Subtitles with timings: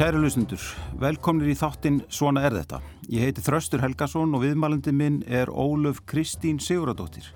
[0.00, 0.62] Kæri lusendur,
[0.96, 2.78] velkomnir í þáttinn Svona er þetta.
[3.12, 7.26] Ég heiti Þröstur Helgason og viðmælandi minn er Ólöf Kristín Siguradóttir,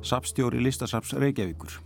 [0.00, 1.76] sapstjóri Listasaps Reykjavíkur.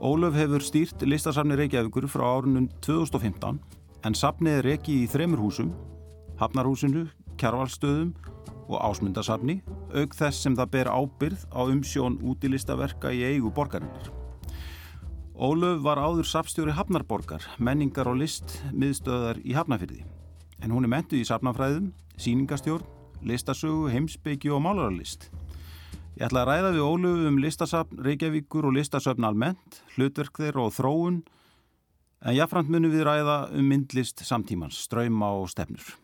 [0.00, 3.60] Ólöf hefur stýrt Listasafni Reykjavíkur frá árunum 2015
[4.08, 5.76] en sapnið er ekki í þremur húsum,
[6.40, 7.04] Hafnarhúsinu,
[7.36, 8.16] Kjarvalstöðum
[8.70, 9.60] og Ásmundasafni,
[9.92, 14.23] auk þess sem það ber ábyrð á umsjón út í listaverka í eigu borgarinnar.
[15.34, 20.04] Ólöf var áður sapstjóri Hafnarborgar, menningar og list miðstöðar í Hafnafyrði.
[20.62, 21.88] En hún er mentuð í sapnafræðum,
[22.22, 22.84] síningastjórn,
[23.26, 25.26] listasögu, heimsbyggi og málararlist.
[26.14, 30.76] Ég ætla að ræða við Ólöfu um listasapn, Reykjavíkur og listasöfn almennt, hlutverk þeirra og
[30.76, 31.18] þróun,
[32.22, 35.96] en jáfnframt munum við ræða um myndlist samtímans, ströyma og stefnur.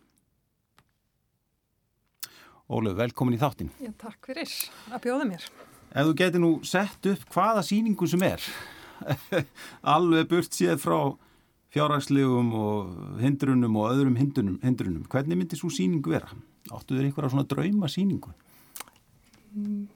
[2.67, 3.71] Ólöf, velkomin í þáttin.
[3.79, 4.59] Já, takk fyrir
[4.91, 5.49] að bjóða mér.
[5.95, 8.43] Ef þú getur nú sett upp hvaða síningu sem er,
[9.95, 10.99] alveg burt séð frá
[11.75, 15.05] fjárhagslegum og hindrunum og öðrum hindrunum, hindrunum.
[15.11, 16.33] hvernig myndi svo síning vera?
[16.71, 18.33] Áttu þér einhverja svona drauma síningu?
[19.55, 19.87] Mm.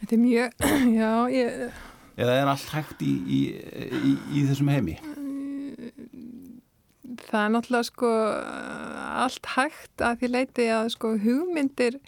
[0.00, 0.64] Þetta er mjög,
[1.00, 1.82] já, ég...
[2.14, 3.40] Eða er allt hægt í, í,
[3.98, 4.98] í, í þessum heimi?
[7.24, 8.10] Það er náttúrulega sko
[9.24, 11.98] allt hægt að því leiti að sko hugmyndir,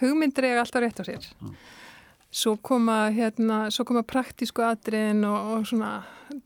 [0.00, 1.28] hugmyndir er alltaf rétt á sér.
[1.28, 1.52] Já.
[2.30, 5.96] Svo koma, hérna, svo koma praktísku atriðin og, og svona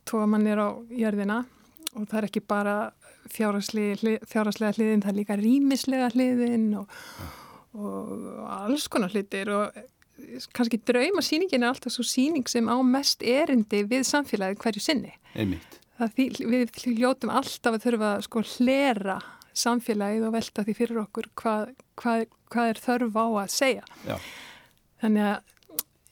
[0.09, 1.43] tóa mannir á jörðina
[1.95, 2.77] og það er ekki bara
[3.35, 6.97] fjárhastlega hliðin, það er líka rýmislega hliðin og,
[7.77, 9.83] og alls konar hliðir og
[10.55, 15.15] kannski drauma síningin er alltaf svo síning sem á mest erindi við samfélagið hverju sinni.
[15.35, 15.81] Einmitt.
[15.99, 16.21] Það,
[16.51, 19.19] við hljótum alltaf að þurfa að sko hlera
[19.55, 23.85] samfélagið og velta því fyrir okkur hvað, hvað, hvað er þörf á að segja.
[24.07, 24.17] Já.
[25.05, 25.54] Þannig að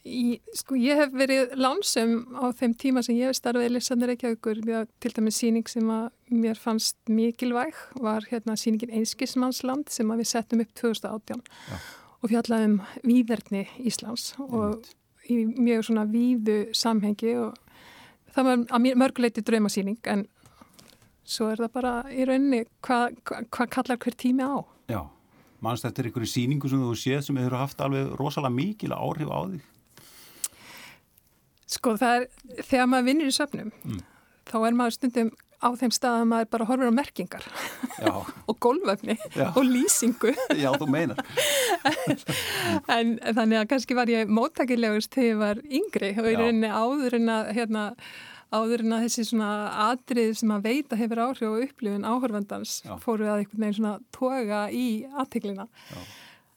[0.03, 4.09] Í, sko ég hef verið lánsum á þeim tíma sem ég hef starfið í Lissandur
[4.11, 4.59] Reykjavíkur
[4.99, 10.29] til dæmis síning sem að mér fannst mikilvæg var hérna síningin Einskismannsland sem að við
[10.33, 11.79] settum upp 2018 ja.
[12.19, 12.75] og fjallaðum
[13.07, 14.83] výðerni Íslands og
[15.31, 17.55] í mjög svona výðu samhengi og
[18.35, 20.27] það var að mörguleiti draumasíning en
[21.23, 24.67] svo er það bara í rauninni hvað hva, hva kallar hver tími á?
[24.91, 25.05] Já,
[25.63, 29.31] mannst þetta er einhverju síningu sem þú séð sem hefur haft alveg rosalega mikil áhrif
[29.31, 29.69] á þig
[31.73, 32.27] Sko það er,
[32.61, 34.03] þegar maður vinnir í söfnum, mm.
[34.49, 37.45] þá er maður stundum á þeim stað að maður bara horfur á merkingar
[38.49, 40.33] og gólvöfni og lýsingu.
[40.59, 41.21] Já, þú meinar.
[42.97, 47.17] en þannig að kannski var ég móttakilegust þegar ég var yngri og í rauninni áður
[47.19, 47.85] en að, hérna,
[48.53, 49.53] áður en að þessi svona
[49.87, 54.65] atrið sem að veita hefur áhrif og upplifun áhörfandans fóru að einhvern veginn svona toga
[54.73, 55.69] í aðteglina.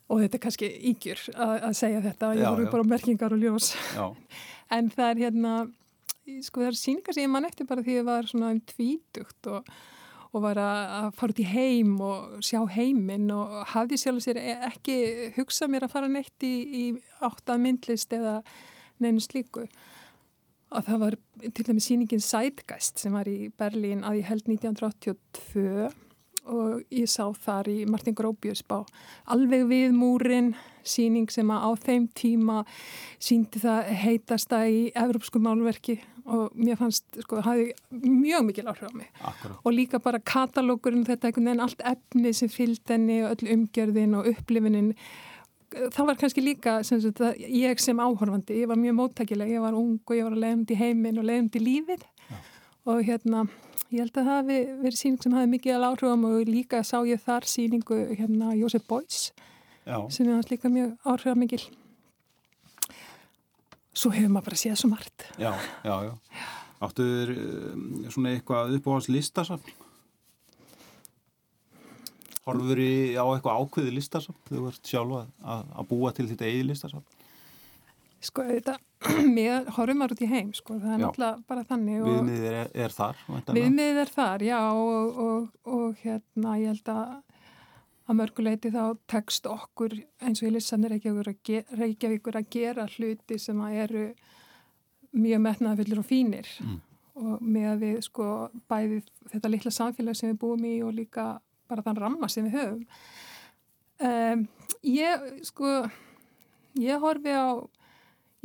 [0.06, 3.72] Og þetta er kannski ígjur að, segja þetta, ég horfur bara á merkingar og ljós.
[3.94, 4.10] Já
[4.72, 5.56] en það er hérna
[6.42, 8.62] sko það er síningar sem ég mann eftir bara því að ég var svona um
[8.72, 9.68] tvítugt og,
[10.32, 14.56] og var að fara út í heim og sjá heiminn og hafði sjálf sér e,
[14.70, 14.96] ekki
[15.36, 16.84] hugsað mér að fara neitt í, í
[17.24, 18.40] áttað myndlist eða
[19.02, 19.66] neinu slíku.
[20.74, 25.92] Og það var til dæmis síningin Sætgæst sem var í Berlín að ég held 1982
[26.46, 28.80] og ég sá þar í Martin Gróbjörns bá
[29.32, 30.54] alveg við múrin
[30.86, 32.60] síning sem að á þeim tíma
[33.18, 38.90] síndi það heitasta í evropsku málverki og mér fannst, sko, það hafi mjög mikil áhrif
[38.90, 39.60] á mig Akkurat.
[39.62, 44.18] og líka bara katalókurinn, þetta einhvern veginn allt efni sem fylgd henni og öll umgjörðin
[44.18, 44.92] og upplifinin
[45.70, 49.76] það var kannski líka sem sagt, ég sem áhorfandi, ég var mjög móttækileg ég var
[49.76, 52.04] ung og ég var að leiðum til heiminn og leiðum til lífið.
[52.86, 53.46] Og hérna
[53.90, 56.96] ég held að það hafi verið síning sem hafi mikið að áhrifum og líka sá
[57.06, 59.26] ég þar síningu hérna Jósef Bóis
[59.86, 61.62] sem er hans líka mjög áhrifða mikil
[63.96, 65.26] svo hefur maður bara séð svo margt.
[65.40, 65.52] Já,
[65.86, 66.14] já, já.
[66.84, 69.82] Áttuður um, svona eitthvað upp á hans listasafn
[72.46, 76.66] Horfur í á eitthvað ákveði listasafn þú vart sjálfa að, að búa til þetta eigi
[76.68, 77.15] listasafn
[78.26, 78.76] Sko þetta,
[79.26, 82.96] mér horfum maður út í heim sko, það er náttúrulega bara þannig Viðmiðið er, er
[82.96, 83.22] þar
[83.54, 87.16] Viðmiðið er þar, já og, og, og hérna ég held að
[88.06, 93.78] að mörguleiti þá tekst okkur eins og í lissanir Reykjavíkur að gera hluti sem að
[93.82, 94.04] eru
[95.16, 96.50] mjög metnaðafyllir og fínir.
[96.62, 96.82] Mm.
[97.16, 98.24] og með að við sko
[98.68, 98.98] bæði
[99.32, 101.24] þetta litla samfélag sem við búum í og líka
[101.66, 102.82] bara þann ramma sem við höfum.
[103.96, 104.42] Um,
[104.84, 105.70] ég sko
[106.76, 107.56] ég horfi á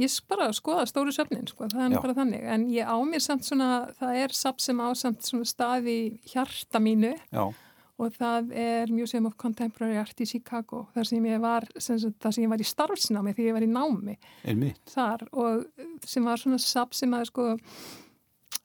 [0.01, 2.01] ég bara skoða stóru söfnin sko, það er Já.
[2.03, 5.49] bara þannig, en ég á mér samt svona, það er samt sem á samt svona
[5.49, 5.97] staði
[6.31, 7.43] hjarta mínu Já.
[8.01, 12.37] og það er Museum of Contemporary Art í Chicago, þar sem ég var sem, þar
[12.37, 14.17] sem ég var í starfsnámi því ég var í námi
[14.93, 15.67] þar og
[16.05, 17.51] sem var svona samt sem að sko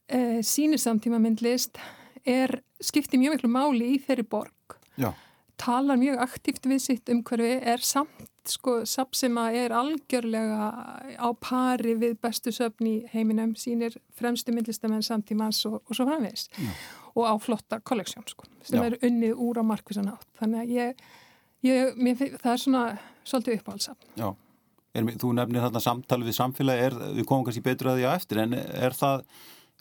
[0.09, 1.81] e, sínu samtíma myndlist
[2.27, 5.13] er skiptir mjög miklu máli í þeirri borg Já.
[5.61, 10.69] talar mjög aktíft við sitt umhverfi er samt sko samt sem að er algjörlega
[11.19, 16.49] á pari við bestu söfn í heiminum sínir fremstu myndlistamenn samtímans og, og svo framvegis.
[17.17, 18.87] Og á flotta kolleksjón sko sem Já.
[18.91, 20.29] er unnið úr á markvisan átt.
[20.41, 21.05] Þannig að ég,
[21.67, 22.87] ég mér, það er svona
[23.27, 24.31] svolítið uppáhaldsafn Já,
[24.95, 28.13] er, þú nefnir þarna samtali við samfélagi, er, við komum kannski betur að því á
[28.15, 29.25] eftir, en er það,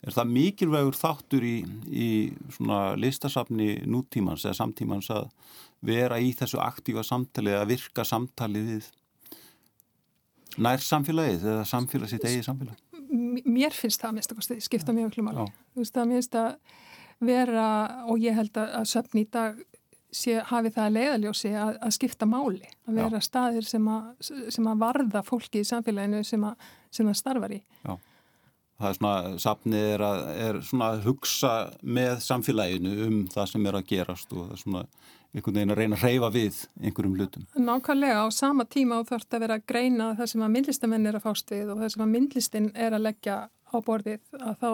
[0.02, 2.08] er það mikilvægur þáttur í, í
[2.56, 5.30] svona listasafni nútímans eða samtímans að
[5.84, 8.90] vera í þessu aktífa samtali eða virka samtali við
[10.62, 12.82] nær samfélagið eða samfélag sitt eigið samfélag?
[13.46, 15.46] Mér finnst það að skipta mjög miklu máli.
[15.46, 15.86] Já.
[15.92, 16.50] Það finnst að
[17.26, 17.66] vera
[18.10, 19.60] og ég held að, söfn í dag
[20.12, 24.10] sé, hafi það að leiðaljósi að, að skipta máli, að vera staðir sem að,
[24.52, 27.62] sem að varða fólki í samfélaginu sem að, sem að starfar í.
[27.86, 27.96] Já.
[28.76, 33.68] Það er svona, safnið er að, er svona að hugsa með samfélaginu um það sem
[33.70, 34.82] er að gerast og það er svona
[35.36, 37.46] einhvern veginn að reyna að reyfa við einhverjum hlutum.
[37.56, 41.26] Nákvæmlega á sama tíma þarf að vera að greina það sem að myndlistamenn er að
[41.26, 43.36] fást við og það sem að myndlistin er að leggja
[43.66, 44.70] á borðið að þá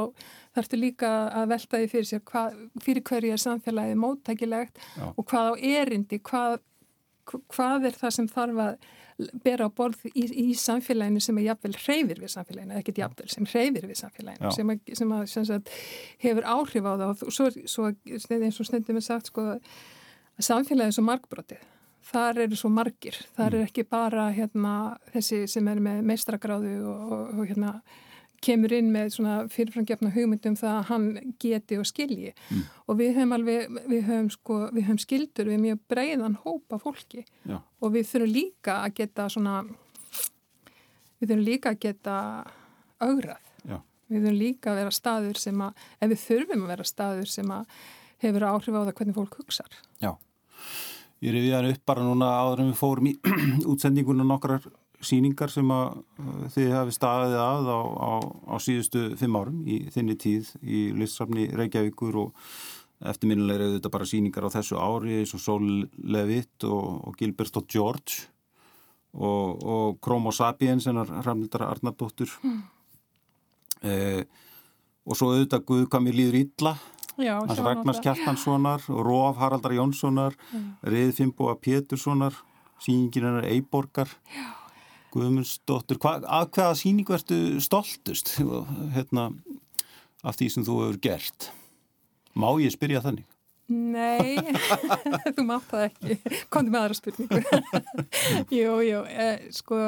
[0.56, 5.06] þarftu líka að velta því fyrir sér hvað, fyrir hverju er samfélagið móttækilegt Já.
[5.10, 6.58] og hvað á erindi, hvað,
[7.28, 8.90] hvað er það sem þarf að
[9.44, 13.48] bera á borð í, í samfélaginu sem er jafnvel hreyfir við samfélaginu, ekkert jafnvel sem
[13.48, 14.54] hreyfir við samfélaginu, Já.
[14.56, 15.74] sem, að, sem, að, sem sagt,
[16.24, 17.26] hefur áhrif á það.
[17.26, 21.68] Og svo, svo eins og stundum er sagt sko að samfélagið er svo margbrotið.
[22.12, 24.72] Þar eru svo margir, þar er ekki bara hérna,
[25.12, 27.76] þessi sem er með meistragráðu og, og hérna,
[28.42, 32.62] kemur inn með svona fyrirframgefna hugmyndum það að hann geti og skilji Mm.
[32.88, 37.24] og við höfum alveg, við höfum sko, við höfum skildur við mjög breiðan hópa fólki
[37.48, 37.60] Já.
[37.80, 39.62] og við þurfum líka að geta svona
[41.20, 42.16] við þurfum líka að geta
[43.02, 43.78] augrað Já.
[44.10, 47.54] við þurfum líka að vera staður sem að ef við þurfum að vera staður sem
[47.54, 47.80] að
[48.22, 50.12] hefur áhrif á það hvernig fólk hugsar Já,
[51.22, 53.14] ég er við hann upp bara núna áður en við fórum í
[53.72, 54.66] útsendinguna nokkrar
[55.06, 58.12] síningar sem að uh, þið hafi staðið að á, á,
[58.52, 62.46] á síðustu fimm árum í þinni tíð í listsafni Reykjavíkur og
[63.12, 65.66] eftirminnilega eru þetta bara síningar á þessu ári eins og Sol
[66.14, 68.28] Levitt og, og Gilbert og George
[69.12, 72.62] og, og Chromo Sapiens hennar Ramildar Arnardóttur mm.
[73.90, 74.22] eh,
[75.02, 76.76] og svo auðvitað Guð hvað mér líður illa
[77.20, 78.00] Já, Hans Ragnars.
[78.00, 80.32] Kjartanssonar, Róf Haraldar Jónssonar,
[80.80, 82.32] Rið Fimboa Péturssonar,
[82.80, 84.08] síningin hennar Eiborgar,
[85.12, 85.98] Guðmundsdóttur.
[86.02, 88.34] Hva, að hvaða síningu ertu stoltust
[88.94, 89.30] hérna,
[90.24, 91.50] af því sem þú hefur gert?
[92.32, 93.28] Má ég spyrja þannig?
[93.72, 94.36] Nei,
[95.36, 96.16] þú mátt það ekki.
[96.52, 97.40] Komdu með aðra spurningu.
[98.58, 99.78] jú, jú, eh, sko,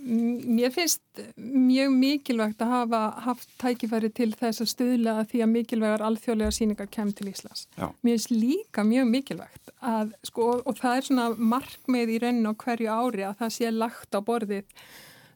[0.00, 5.52] mér finnst mjög mikilvægt að hafa haft tækifæri til þess að stuðla að því að
[5.54, 7.66] mikilvægar alþjóðlega síningar kem til Íslands.
[7.76, 7.90] Já.
[8.00, 12.52] Mér finnst líka mjög mikilvægt að, sko, og það er svona markmið í raun á
[12.64, 14.66] hverju ári að það sé lagt á borðið,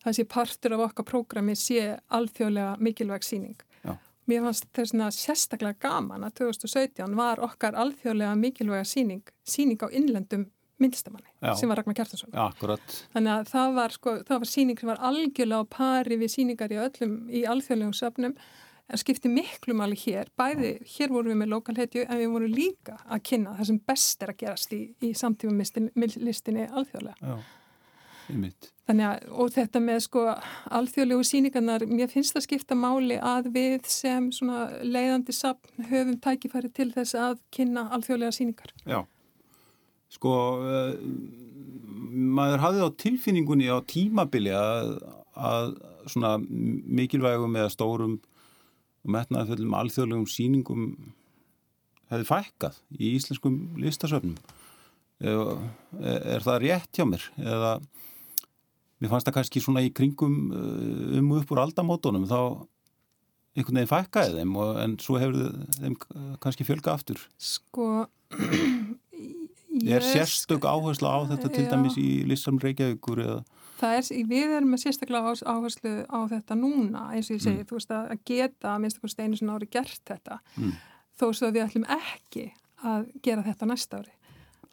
[0.07, 3.61] það sé partur af okkar prógrami sé alþjóðlega mikilvæg síning.
[3.85, 3.97] Já.
[4.31, 10.49] Mér fannst þessna sérstaklega gaman að 2017 var okkar alþjóðlega mikilvæga síning, síning á innlendum
[10.83, 11.55] myndlistamanni Já.
[11.59, 12.13] sem var Ragnar
[12.49, 12.99] akkurat.
[13.15, 16.75] Þannig að það var, sko, það var síning sem var algjörlega á pari við síningar
[16.75, 18.37] í öllum í alþjóðlegum söfnum
[18.85, 20.31] en skipti miklu máli hér.
[20.37, 24.25] Bæði, hér vorum við með lokalhetju en við vorum líka að kynna það sem best
[24.25, 25.69] er að gerast í, í samtíma
[26.21, 27.17] listinni alþjóðlega.
[27.21, 27.39] Já.
[28.25, 30.23] Þannig að, og þetta með sko
[30.79, 34.31] alþjóðlegu síningarnar, mér finnst það skipta máli að við sem
[34.85, 38.73] leiðandi sapn höfum tækifæri til þess að kynna alþjóðlega síningar.
[38.89, 39.03] Já.
[40.13, 40.93] Sko, uh,
[42.15, 44.95] maður hafði á tilfinningunni á tímabili að,
[45.35, 45.75] að
[46.11, 48.19] svona mikilvægum eða stórum
[49.05, 50.85] og metnaðarföllum alþjóðlegum síningum
[52.13, 54.37] hefði fækkað í íslenskum listasöfnum.
[55.25, 55.41] Er,
[56.05, 57.25] er það rétt hjá mér?
[57.41, 57.77] Eða
[59.01, 62.39] mér fannst það kannski svona í kringum um og upp úr aldamótonum þá
[63.55, 65.97] einhvern veginn fækkaði þeim og, en svo hefur þeim
[66.43, 67.21] kannski fjölga aftur.
[67.39, 68.07] Sko,
[69.93, 71.71] Er sérstök áherslu á þetta til Já.
[71.75, 73.45] dæmis í listam Reykjavíkur eða?
[73.81, 77.67] Það er, við erum með sérstaklega áherslu á þetta núna, eins og ég segi, Mm.
[77.69, 80.73] þú veist að geta, að minnst okkur steinu svona ári gert þetta, Mm.
[81.19, 82.53] þó svo við ætlum ekki
[82.85, 84.13] að gera þetta næsta ári.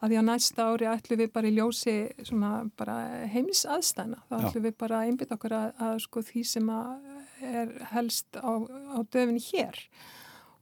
[0.02, 4.34] Að því að næsta ári ætlum við bara í ljósi svona bara heims aðstæna, þá
[4.40, 4.48] Já.
[4.48, 6.98] ætlum við bara að einbytta okkur að, að sko því sem að
[7.42, 8.50] er helst á,
[8.94, 9.74] á döfinni hér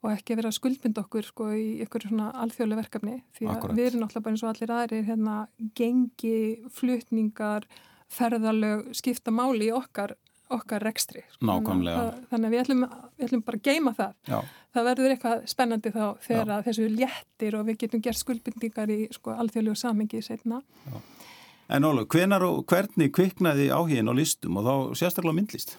[0.01, 3.77] og ekki vera að skuldmynda okkur sko í ykkur svona alþjóðlega verkefni því að Akkúrat.
[3.77, 5.37] við erum náttúrulega bara eins og allir aðrir hérna
[5.77, 6.41] gengi,
[6.73, 7.69] flutningar
[8.11, 10.17] ferðalög skipta máli í okkar
[10.51, 11.23] okkar rekstri.
[11.31, 11.47] Sko.
[11.47, 12.07] Nákvæmlega.
[12.31, 12.81] Þannig að við ætlum,
[13.19, 14.17] við ætlum bara að geima það.
[14.27, 14.39] Já.
[14.75, 19.35] Það verður eitthvað spennandi þá þegar þessu léttir og við getum gert skuldbindingar í sko,
[19.45, 20.59] alþjóðlegu samengi setna.
[20.89, 20.99] Já.
[21.71, 25.77] En Óla, og hvernig kviknaði áhigin á listum og þá sérstaklega myndlist?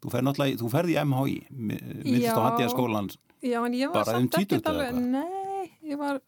[0.00, 3.10] Þú fer náttúrulega, þú ferði í MHI, myndlist á Hattíðaskólan,
[3.92, 5.06] bara um títuð eða eitthvað?
[5.12, 6.20] Nei, ég var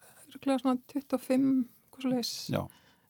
[0.60, 1.50] svona 25,
[1.92, 2.32] hvað svo leiðis.
[2.52, 2.62] Já.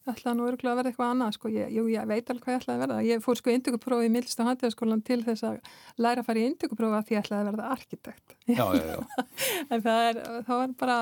[0.03, 2.61] Ætlaði nú örgulega að verða eitthvað annað sko, ég, jú, ég veit alveg hvað ég
[2.61, 3.03] ætlaði að verða.
[3.07, 5.69] Ég fór sko induguprófi í Milst og Handíðaskólan til þess að
[6.03, 8.35] læra að fara í induguprófi að því ég ætlaði að verða arkitekt.
[8.51, 9.29] Já, já, já.
[9.71, 10.97] en það, er, það var bara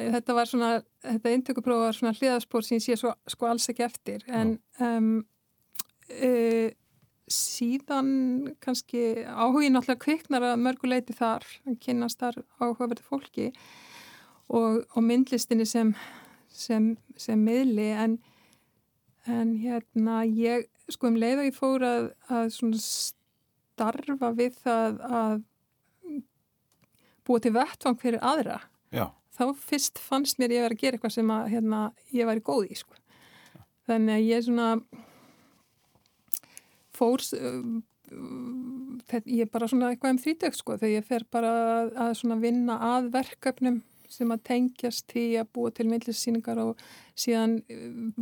[0.00, 0.72] þetta var svona
[1.06, 4.26] þetta induguprófi var svona hliðaspór sem ég sé svo, sko alls ekki eftir.
[4.26, 5.12] En um,
[6.10, 6.68] uh,
[7.32, 11.46] síðan kannski áhugin alltaf kviknar að mörguleiti þar
[11.82, 13.48] kynast þar áhugaverði fólki
[14.46, 15.94] og, og myndlistinni sem
[16.56, 18.16] sem, sem miðli en,
[19.28, 22.48] en hérna ég sko um leið og ég fór að, að
[22.82, 25.36] starfa við það að
[27.26, 28.60] búa til vettvang fyrir aðra
[28.94, 29.10] Já.
[29.34, 31.82] þá fyrst fannst mér ég verið að gera eitthvað sem að, hérna,
[32.14, 32.94] ég væri góð í sko.
[33.88, 34.68] þannig að ég svona
[36.96, 37.24] fór
[39.26, 42.78] ég er bara svona eitthvað um þrítök sko þegar ég fer bara að, að vinna
[42.94, 46.82] að verkefnum sem að tengjast því að búa til meðlissýningar og
[47.18, 47.56] síðan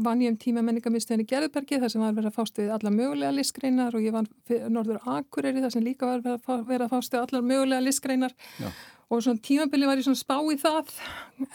[0.06, 3.36] vann ég um tíma menningarmiðstöðinni Gerðbergi þar sem var verið að fást við alla mögulega
[3.36, 4.28] listgreinar og ég vann
[4.72, 8.68] Norður Akureyri þar sem líka var verið að fást við alla mögulega listgreinar Já.
[9.08, 10.94] og svona tímabili var ég svona spá í það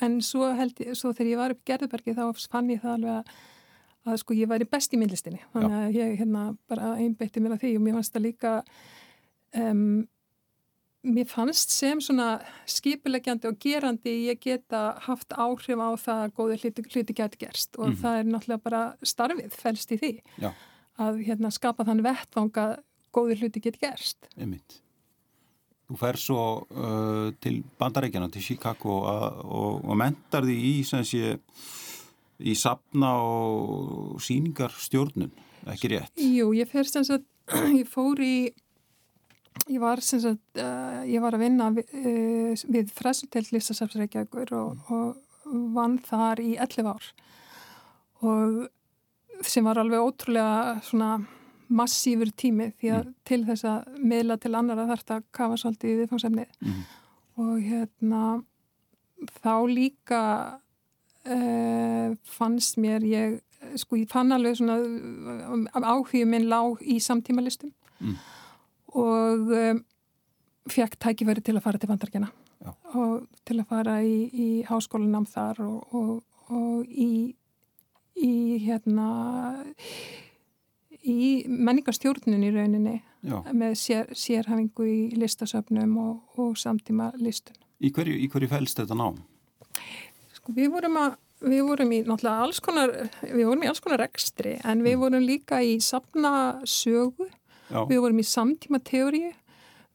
[0.05, 3.33] en svo, held, svo þegar ég var upp Gerðbergi þá fann ég það alveg að,
[4.09, 7.65] að sko ég væri best í myndlistinni þannig að ég hérna bara einbeitti mér að
[7.65, 8.53] því og mér fannst það líka
[9.59, 10.07] um,
[11.07, 12.27] mér fannst sem svona
[12.69, 17.77] skipulegjandi og gerandi ég geta haft áhrif á það að góði hluti, hluti geti gerst
[17.77, 18.01] og mm -hmm.
[18.01, 20.51] það er náttúrulega bara starfið fælst í því Já.
[20.97, 22.67] að hérna, skapa þann vettvanga
[23.13, 24.81] góði hluti geti gerst Einmitt.
[25.89, 31.39] Þú fer svo uh, til bandarækjana, til Chicago og, og mentar því í sé,
[32.39, 35.31] í sapna og síningar stjórnun,
[35.69, 36.15] ekki rétt?
[36.19, 37.27] Jú, ég fer sem sagt,
[37.79, 38.49] ég fór í
[39.67, 45.17] Ég var, sagt, uh, ég var að vinna við, uh, við Fressutelt Lissasafsreikjagur og, og
[45.75, 47.09] vann þar í 11 ár
[48.25, 51.17] og sem var alveg ótrúlega svona
[51.69, 53.17] massífur tími því að mm.
[53.29, 56.79] til þess að miðla til annara þarf að kafa svolítið í viðfangsefnið mm.
[57.43, 58.23] og hérna
[59.39, 60.23] þá líka
[61.27, 63.39] uh, fannst mér ég,
[63.75, 64.79] sko ég fann alveg svona
[65.83, 68.19] áhugum minn lág í samtímalistum mm
[68.97, 69.81] og um,
[70.69, 72.29] fekk tækifæri til að fara til vandarkjana
[72.97, 76.15] og til að fara í, í háskólanam þar og, og,
[76.53, 77.35] og í,
[78.19, 78.33] í
[78.65, 79.07] hérna
[80.99, 83.39] í menningarstjórnun í rauninni Já.
[83.53, 87.57] með sér, sérhafingu í listasöfnum og, og samtíma listun.
[87.79, 89.07] Í hverju, í hverju fælst þetta ná?
[90.55, 92.91] Við vorum að Við vorum í náttúrulega alls konar,
[93.23, 95.03] við vorum í alls konar ekstri en við mm.
[95.05, 96.31] vorum líka í sapna
[96.67, 97.29] sögu
[97.69, 97.83] Já.
[97.85, 99.29] Við vorum í samtíma teóriu,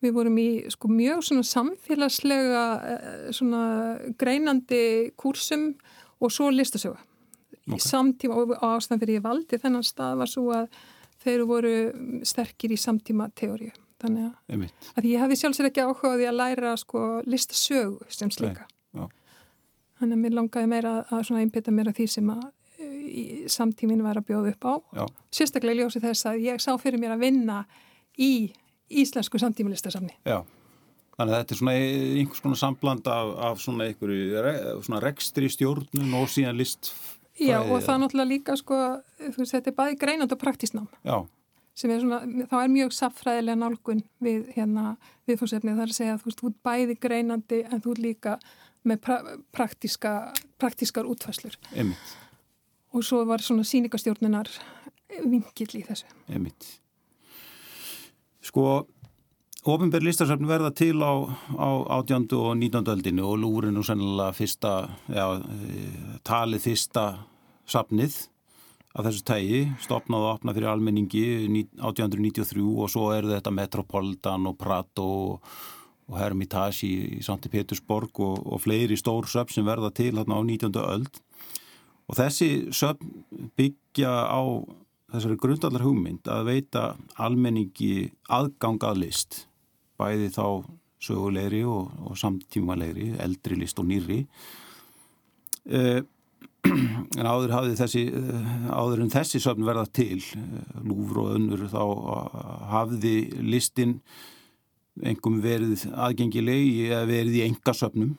[0.04, 3.62] við vorum í sko, mjög svona samfélagslega eh, svona
[4.20, 4.84] greinandi
[5.18, 5.72] kursum
[6.22, 6.98] og svo listasögu.
[7.64, 7.80] Okay.
[7.80, 10.78] Samtíma og ástæðan fyrir ég valdi þennan stað var svo að
[11.24, 11.74] þeir voru
[12.28, 13.72] sterkir í samtíma teóriu.
[14.04, 14.64] Þannig að,
[15.00, 18.68] að ég hefði sjálfsög ekki áhugaði að læra sko listasögu sem slika.
[20.04, 22.44] Þannig að mér langaði meira að einbita mér af því sem að
[23.48, 24.74] samtíminn var að bjóða upp á.
[24.98, 25.04] Já.
[25.32, 27.62] sérstaklega ljósi þess að ég sá fyrir mér að vinna
[28.20, 28.52] í
[28.92, 30.42] íslensku samtímilistasamni Já,
[31.16, 36.28] þannig að þetta er svona einhvers konar sambland af, af svona einhverju rekstri stjórnum og
[36.32, 36.92] síðan list
[37.40, 38.82] Já og það er náttúrulega líka sko,
[39.18, 41.24] veist, þetta er bæði greinand og praktísnám Já.
[41.74, 44.92] Sem er svona, þá er mjög saffræðilega nálgun við hérna
[45.26, 48.34] viðfórsefnið þar að segja að þú veist, þú er bæði greinandi en þú er líka
[48.84, 49.16] með pra
[49.54, 52.18] praktíska, praktískar útfæslur Einmitt
[52.94, 54.50] og svo var svona síningastjórnunar
[55.26, 56.10] vingill í þessu.
[56.34, 56.66] Emitt.
[58.44, 58.84] Sko,
[59.64, 61.12] ofinbæri listarsafn verða til á,
[61.58, 64.74] á átjándu og nýtjándu öldinu og lúrin og sennilega fyrsta,
[65.08, 65.26] já,
[66.26, 67.06] talið fyrsta
[67.66, 68.18] safnið
[68.94, 74.58] af þessu tægi, stopnað og opnað fyrir almenningi 1893 og svo er þetta Metropolitan og
[74.60, 75.56] Prato og,
[76.10, 80.40] og Hermitage í, í Santi Petersborg og, og fleiri stór söfn sem verða til hérna
[80.40, 80.74] á 19.
[80.84, 81.20] öld
[82.04, 83.24] Og þessi söfn
[83.56, 84.42] byggja á
[85.14, 86.82] þessari grundallar hugmynd að veita
[87.22, 89.44] almenningi aðgang að list,
[90.00, 90.46] bæði þá
[91.04, 94.24] sögulegri og, og samtímalegri, eldri list og nýri.
[95.64, 96.02] Eh,
[97.18, 98.04] en áður hafði þessi
[98.72, 100.20] áður en þessi söfn verða til
[100.84, 101.82] Lúfur og önnur þá
[102.72, 103.98] hafði listin
[105.02, 108.14] engum verið aðgengilegi eða verið í engasöfnum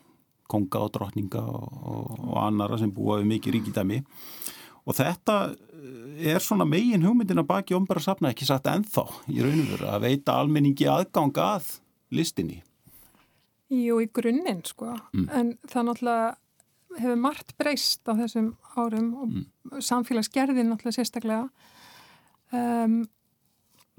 [0.52, 4.02] konga og drottninga og, og, og annara sem búa við mikið ríkidæmi
[4.86, 5.38] og þetta
[6.22, 9.90] er svona megin hugmyndin að baki ombara safna ekki satt ennþá í raun og veru
[9.90, 11.76] að veita almenningi aðgang að
[12.14, 12.62] listinni
[13.74, 15.30] Jú, í grunninn sko mm.
[15.34, 16.34] en það náttúrulega
[16.96, 19.82] hefur margt breyst á þessum árum og mm.
[19.84, 21.50] samfélagsgerðin náttúrulega sérstaklega
[22.54, 23.02] um,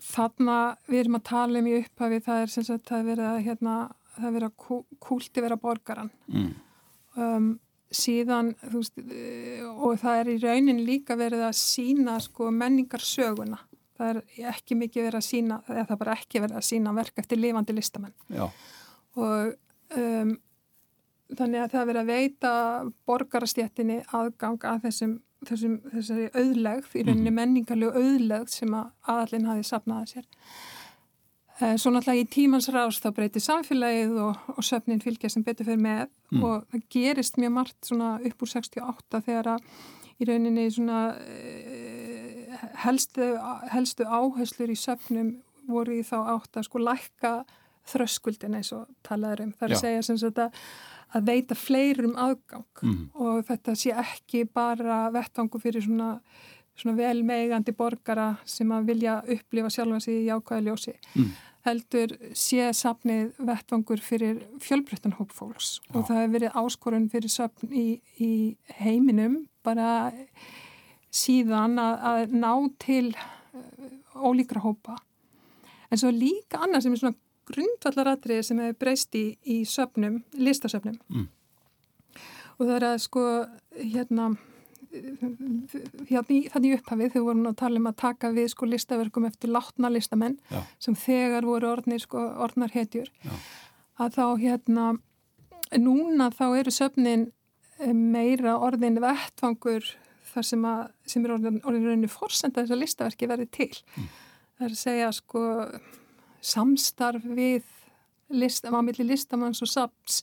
[0.03, 0.57] þarna
[0.91, 3.77] við erum að tala um í upphafi það er sem sagt að vera hérna,
[4.17, 6.51] það er verið að kúlti vera borgaran mm.
[7.17, 7.49] um,
[7.97, 8.99] síðan veist,
[9.77, 13.61] og það er í raunin líka verið að sína sko, menningarsöguna
[13.97, 16.97] það er ekki mikið verið að sína eða það er bara ekki verið að sína
[16.97, 18.49] verk eftir lifandi listamenn Já.
[19.17, 19.55] og
[19.97, 20.35] um,
[21.37, 22.53] þannig að það er verið að veita
[23.09, 27.39] borgarastjéttinni aðgang að þessum, þessum þessari auðlegð, í rauninni mm.
[27.41, 30.31] menningarlegu auðlegð sem að aðallin hafi sapnaði sér
[31.57, 35.65] Eh, svo náttúrulega í tímans rást þá breytir samfélagið og, og söfnin fylgja sem betur
[35.65, 36.03] fyrir með
[36.35, 36.43] mm.
[36.45, 39.71] og það gerist mjög margt svona upp úr 68 þegar að
[40.21, 43.31] í rauninni svona eh, helstu,
[43.73, 45.31] helstu áherslur í söfnum
[45.65, 47.33] voru í þá átt að sko lækka
[47.89, 49.57] þröskuldin eins og talaður um.
[49.57, 50.61] Það er að segja sem sagt að,
[51.15, 53.01] að veita fleirum aðgang mm.
[53.15, 56.17] og þetta sé ekki bara vettvangu fyrir svona
[56.77, 61.31] svona velmeigandi borgara sem að vilja upplifa sjálfa sig í jákvæði ljósi mm.
[61.69, 65.95] heldur sé safnið vettvangur fyrir fjölbreyttan hóp fólks Já.
[65.95, 67.87] og það hefur verið áskorun fyrir safn í,
[68.21, 68.33] í
[68.81, 70.13] heiminum bara
[71.15, 72.53] síðan að, að ná
[72.83, 74.99] til uh, ólíkra hópa
[75.89, 77.21] en svo líka annað sem er svona
[77.53, 81.27] grundvallaratrið sem hefur breyst í, í söfnum, listasöfnum mm.
[82.59, 83.25] og það er að sko
[83.77, 84.35] hérna
[84.97, 90.39] þannig upphafið þegar vorum að tala um að taka við sko listaverkum eftir látna listamenn
[90.53, 90.61] Já.
[90.83, 93.35] sem þegar voru orðnir sko orðnar hetjur Já.
[94.05, 94.87] að þá hérna
[95.83, 97.29] núna þá eru söfnin
[97.81, 99.91] eh, meira orðin vettfangur
[100.33, 104.09] þar sem, að, sem er orðin, orðin rauninu fórsenda þess að listaverki verði til mm.
[104.57, 105.45] það er að segja sko
[106.47, 107.65] samstarf við
[108.31, 110.21] list, maður listamanns og saps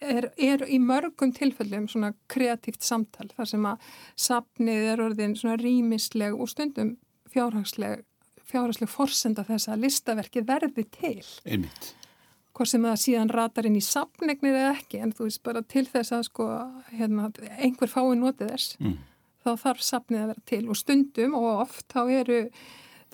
[0.00, 3.92] er, er í mörgum tilfellum svona kreatíft samtal þar sem að
[4.26, 6.96] sapnið er orðin svona rýmisleg og stundum
[7.34, 8.04] fjárhagsleg
[8.44, 11.22] fjárhagsleg forsenda þess að listaverki verði til.
[11.48, 11.94] Einmitt.
[12.54, 15.86] Hvort sem það síðan ratar inn í sapnegnir eða ekki en þú veist bara til
[15.90, 16.46] þess að sko
[16.92, 18.94] hérna, einhver fái notið þess mm.
[19.42, 22.38] þá þarf sapnið að vera til og stundum og oft þá eru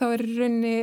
[0.00, 0.74] þá er raunni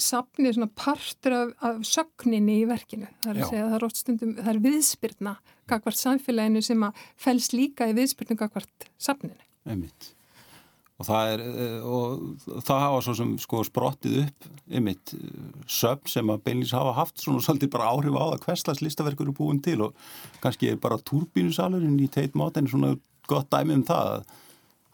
[0.00, 3.10] sapnið svona partur af, af sögninni í verkinu.
[3.20, 3.44] Það er Já.
[3.44, 5.36] að segja að það er oft stundum, það er viðspyrna
[5.72, 9.48] kakvart samfélaginu sem að fels líka í viðspyrnu kakvart sapninu.
[9.68, 10.12] Einmitt.
[11.02, 15.14] Og það er, eh, og það hafa svo sem sko sprottið upp, einmitt,
[15.66, 19.34] söfn sem að beinlýs hafa haft svona svolítið bara áhrif á það hverslas listaverkur eru
[19.34, 19.96] búin til og
[20.44, 22.94] kannski bara turbínusalurinn í teit máten svona
[23.26, 24.24] gott dæmi um það að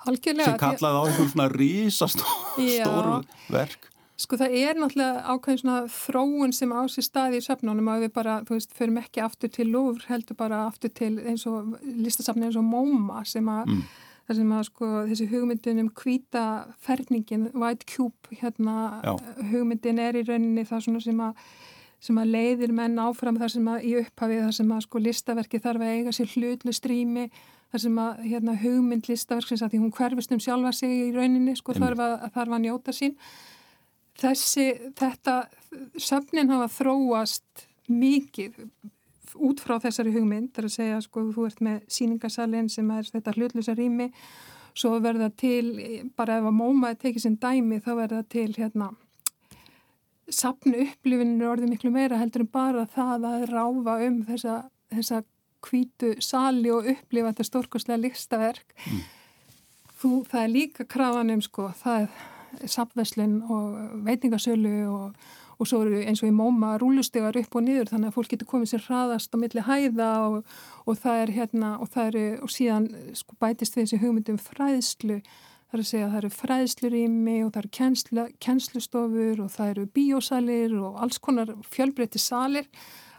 [0.07, 6.53] Algjörlega, sem kallaði á einhvern svona rísastóru verk Sko það er náttúrulega ákveðin svona þróun
[6.57, 9.69] sem á sér staði í söfnunum að við bara, þú veist, förum ekki aftur til
[9.71, 13.85] Lúfr, heldur bara aftur til eins og listasafni eins og MoMA sem að, mm.
[14.35, 16.45] sem að sko þessi hugmyndin um hvita
[16.83, 18.75] ferningin, White Cube, hérna
[19.07, 19.15] Já.
[19.53, 21.47] hugmyndin er í rauninni það svona sem að,
[22.01, 25.61] sem að leiðir menn áfram þar sem að í upphafið þar sem að sko listaverki
[25.63, 27.29] þarf að eiga sér hlutlu strími
[27.73, 31.57] þar sem að hérna, hugmynd listaverksins að því hún hverfist um sjálfa sig í rauninni
[31.59, 33.17] sko þarf að, þarf að njóta sín.
[34.19, 35.35] Þessi, þetta
[36.01, 38.63] söfnin hafa þróast mikið
[39.45, 43.35] út frá þessari hugmynd þar að segja sko þú ert með síningasalinn sem er þetta
[43.37, 44.09] hlutlusa rými
[44.79, 45.75] svo verða til,
[46.17, 48.93] bara ef að mómaði tekið sinn dæmi þá verða til hérna
[50.35, 54.57] sapnu upplifinir orðið miklu meira heldur en bara það að ráfa um þessa,
[54.93, 55.23] þessa
[55.65, 59.03] kvítu sali og upplifa þetta stórkoslega listaverk mm.
[60.01, 65.83] þú, það er líka krafan um sko, það er sapveslin og veitingasölu og, og svo
[65.85, 68.87] eru eins og í móma rúlustegar upp og niður þannig að fólk getur komið sér
[68.87, 72.89] hraðast á milli hæða og, og það er hérna og það eru og síðan
[73.19, 75.21] sko bætist við þessi hugmyndum fræðslu
[75.69, 79.73] Það er að segja að það eru fræðslurými og það eru kennslu, kennslustofur og það
[79.75, 82.71] eru bíósalir og alls konar fjölbreytti salir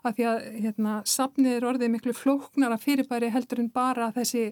[0.01, 4.47] að því að hérna, safnið er orðið miklu flóknara fyrirbæri heldur en bara þessi,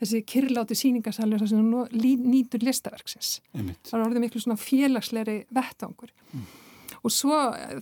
[0.00, 3.40] þessi kyrláti síningarsalur sem nýtur listaverksins.
[3.54, 3.82] Einmitt.
[3.86, 6.10] Það er orðið miklu svona félagsleiri vettangur.
[6.32, 6.46] Mm.
[7.06, 7.36] Og svo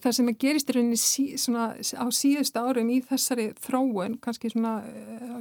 [0.05, 4.83] það sem gerist í rauninni sí, svona, á síðust árum í þessari þróun, kannski svona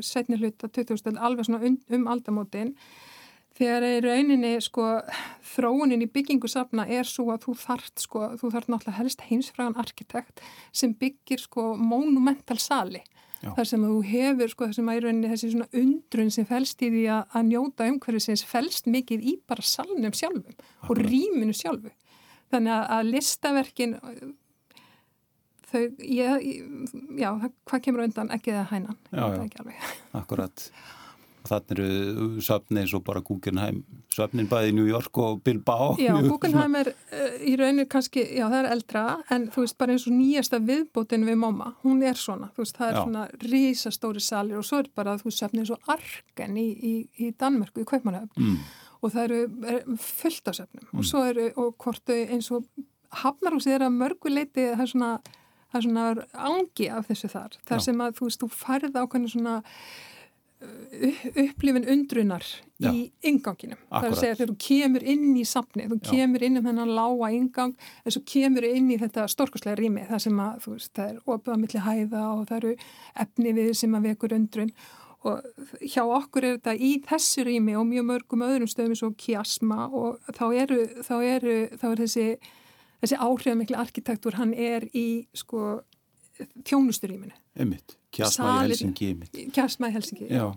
[0.05, 2.77] setni hluta 2000 alveg svona um, um aldamótin
[3.57, 4.87] þegar í rauninni sko
[5.53, 9.77] þróunin í byggingu safna er svo að þú þart sko, þú þart náttúrulega helst heimsfragan
[9.81, 10.41] arkitekt
[10.73, 13.03] sem byggir sko monumental sali.
[13.43, 13.49] Já.
[13.57, 17.01] þar sem þú hefur sko þessum í rauninni þessi svona undrun sem fælst í því
[17.11, 20.87] að, að njóta umhverfisins fælst mikið í bara salnum sjálfum Akkurat.
[20.87, 21.91] og rýminu sjálfu.
[22.53, 23.97] Þannig að, að listaverkin
[25.73, 26.47] þau, ég,
[27.19, 27.29] já,
[27.67, 28.99] hvað kemur undan ekki það hænan.
[29.11, 30.69] Já, já, akkurat
[31.43, 33.81] Þannig eru söfni eins og bara Guggenheim
[34.13, 38.45] söfnin bæði í New York og Bilbao Já, Guggenheim er uh, í rauninu kannski, já
[38.45, 39.03] það er eldra
[39.33, 42.79] en þú veist bara eins og nýjasta viðbótin við MoMA, hún er svona, þú veist
[42.79, 43.01] það er já.
[43.01, 46.95] svona rísastóri salir og svo er bara þú veist söfni eins og Arken í, í,
[47.19, 48.57] í Danmörku, í Kveipmannhöfn mm.
[49.01, 50.97] og það eru fullt af söfnum mm.
[50.99, 52.67] og svo eru, og hvort eins og
[53.23, 55.11] Hafnarhúsið er að mörguleiti það er svona,
[55.69, 56.07] það er svona
[56.49, 59.59] angi af þessu þar, þar sem að þú veist, þú færð ákveðinu svona
[61.43, 62.45] upplifin undrunar
[62.79, 62.89] Já.
[62.91, 63.79] í inganginum.
[63.89, 66.95] Það er að segja þegar þú kemur inn í sapni, þú kemur inn um þennan
[66.97, 70.91] lága ingang en svo kemur inn í þetta storkuslega rými þar sem að þú veist
[70.93, 72.73] það er opið á milli hæða og það eru
[73.25, 74.73] efni við sem að vekur undrun
[75.23, 75.39] og
[75.79, 79.87] hjá okkur er þetta í þessu rými og mjög mörgum öðrum stöðum eins og kiasma
[79.87, 82.27] og þá eru, þá eru, þá er þessi,
[83.03, 85.79] þessi áhrifamikli arkitektur hann er í sko
[86.67, 87.35] þjónusturíminu.
[87.53, 87.97] Emmitt.
[88.13, 89.09] Kjasma í Helsingi
[89.53, 90.47] Kjasma í Helsingi, já.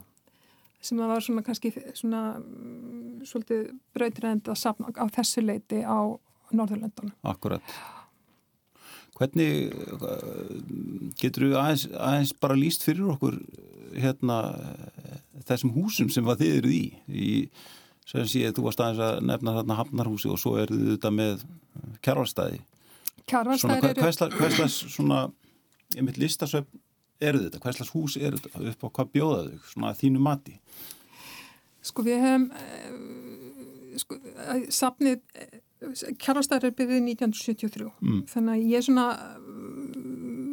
[0.85, 5.99] sem að var svona kannski svona mm, svolítið brautirend að sapna á þessu leiti á
[6.57, 7.15] Norðurlöndunum.
[7.27, 7.77] Akkurat.
[9.17, 9.73] Hvernig
[11.19, 13.41] getur þú aðeins, aðeins bara líst fyrir okkur
[13.97, 14.39] hérna
[15.49, 17.31] þessum húsum sem var þið eruð í í
[18.07, 21.47] sem sé þú varst aðeins að nefna þarna Hafnarhúsi og svo eru þið þetta með
[22.07, 22.61] kjárvalstæði.
[23.27, 24.05] Kjárvalstæði eru...
[24.05, 25.23] Hvað það svona,
[25.97, 26.85] ég mitt listasöfn
[27.21, 27.63] eru þetta?
[27.63, 28.65] Hvað slags hús eru þetta?
[28.73, 29.71] Upp á hvað bjóða þau?
[29.73, 30.59] Svona þínu mati?
[31.87, 34.19] Sko við hefum uh, sko,
[34.75, 35.23] sapnið
[35.77, 38.21] Kjárastæður er byrðið 1973 mm.
[38.33, 39.07] þannig að ég svona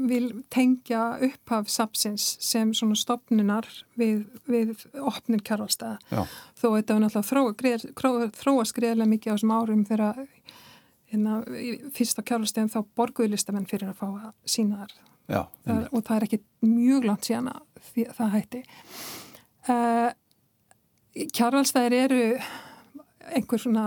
[0.10, 6.26] vil tengja upphaf sapsins sem svona stopninar við, við opnir kjárastæða
[6.60, 7.56] þó þetta var náttúrulega
[7.95, 10.19] þróa, þróa skriðilega mikið á þessum árum þegar
[11.13, 11.39] hérna,
[11.95, 14.97] fyrsta kjárastæðin þá borguðlistamenn fyrir að fá að sína þar
[15.29, 17.62] Já, það, og það er ekki mjög langt síðan að
[18.17, 18.62] það hætti
[19.71, 20.09] uh,
[21.13, 22.21] Kjarvalstæðir eru
[23.31, 23.86] einhver svona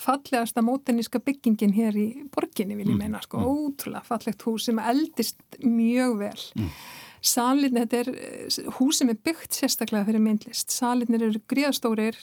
[0.00, 3.50] fallegasta mótenníska byggingin hér í borginni vil ég mm, meina sko, mm.
[3.68, 6.70] ótrúlega fallegt hús sem eldist mjög vel mm.
[7.24, 8.10] Salin, þetta er
[8.78, 12.18] hús sem er byggt sérstaklega fyrir myndlist Salinir eru gríðastórir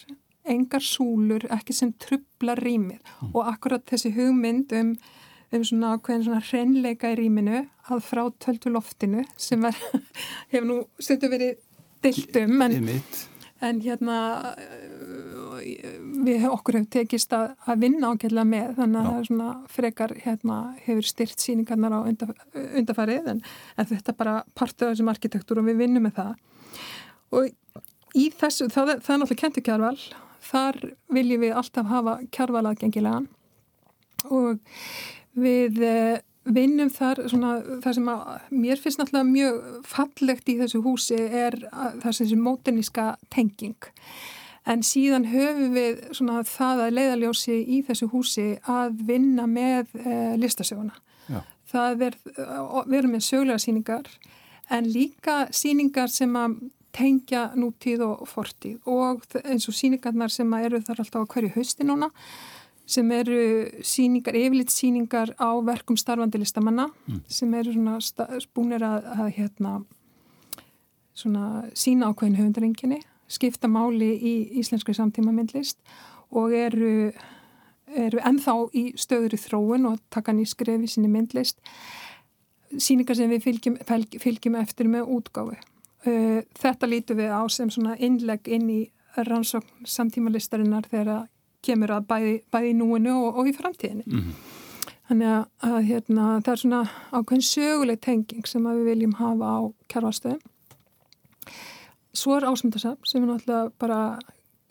[0.52, 3.34] engar súlur, ekki sem trubla rýmið mm.
[3.34, 4.96] og akkurat þessi hugmynd um
[5.52, 9.78] um svona ákveðin svona hreinleika í rýminu að frá töltu loftinu sem er,
[10.54, 11.60] hefur nú stundu verið
[12.02, 12.90] diltum en,
[13.62, 14.18] en hérna
[16.26, 19.10] við okkur hefur tekist að, að vinna ákveðlega með þannig að Já.
[19.10, 23.44] það er svona frekar hérna hefur styrt síningarnar á undaf, undafarið en,
[23.76, 26.34] en þetta bara partur af þessum arkitektur og við vinnum með það.
[27.32, 29.96] Og í þessu, það, það er náttúrulega kentukjárval
[30.52, 30.80] þar
[31.14, 33.28] viljum við alltaf hafa kjárval aðgengilegan.
[34.32, 34.60] Og
[35.38, 38.22] við eh, vinnum þar svona, það sem að
[38.64, 41.58] mér finnst náttúrulega mjög fallegt í þessu húsi er
[42.02, 43.78] þessi móteníska tenging.
[44.70, 50.18] En síðan höfum við svona það að leiðaljósi í þessu húsi að vinna með e,
[50.38, 50.94] listasöguna.
[51.32, 51.42] Já.
[51.72, 54.08] það er, við erum með sögulega síningar
[54.74, 56.58] en líka síningar sem að
[56.92, 58.82] tengja nútíð og fortíð.
[58.90, 62.12] Og eins og síningarnar sem eru þar alltaf á hverju hausti núna
[62.92, 63.40] sem eru
[63.86, 67.24] síningar, yfirleitt síningar á verkum starfandi listamanna mm.
[67.32, 67.98] sem eru svona
[68.56, 69.74] búinir að, að hérna
[71.16, 73.02] svona sína ákveðin höfundarenginni,
[73.32, 75.80] skipta máli í íslenskri samtíma myndlist
[76.36, 77.12] og eru,
[77.88, 81.60] eru ennþá í stöður í þróun og taka nýskref í sinni myndlist
[82.80, 83.78] síningar sem við fylgjum,
[84.22, 85.58] fylgjum eftir með útgáfi.
[86.58, 88.82] Þetta lítu við á sem svona innleg inn í
[89.16, 91.28] rannsókn samtíma listarinnar þegar
[91.66, 94.06] kemur að bæði, bæði í núinu og, og í framtíðinu.
[94.08, 94.34] Mm -hmm.
[95.12, 99.60] Þannig að, að hérna, það er svona ákveðin söguleg tenging sem við viljum hafa á
[99.92, 100.40] kjærvastöðum.
[102.14, 104.20] Svo er ásmundarsafn sem er náttúrulega bara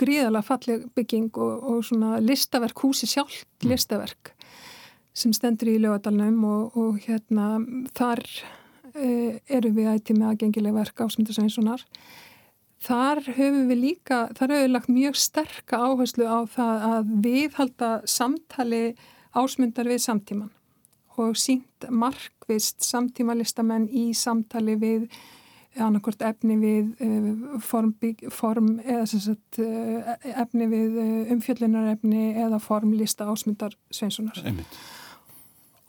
[0.00, 3.68] gríðalega falleg bygging og, og svona listaverk, húsi sjálf mm.
[3.68, 4.32] listaverk
[5.12, 7.58] sem stendur í lögadalunum og, og hérna
[7.98, 8.22] þar
[8.94, 11.84] e, eru við ætti með aðgengileg verk ásmundarsafnsonar
[12.80, 17.90] Þar höfum við líka, þar höfum við lagt mjög sterka áherslu á það að viðhalda
[18.08, 18.84] samtali
[19.36, 20.54] ásmundar við samtíman
[21.20, 25.10] og sínt markvist samtímalistamenn í samtali við
[25.78, 27.92] annarkort efni við uh, form,
[28.34, 34.40] form eða sagt, uh, efni við uh, umfjöllunarefni eða formlista ásmundar Sveinsonar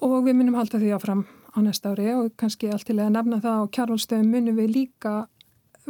[0.01, 1.25] og við munum halda því áfram
[1.55, 5.15] á næsta ári og kannski allt til að nefna það og kjárvalstöðum munum við líka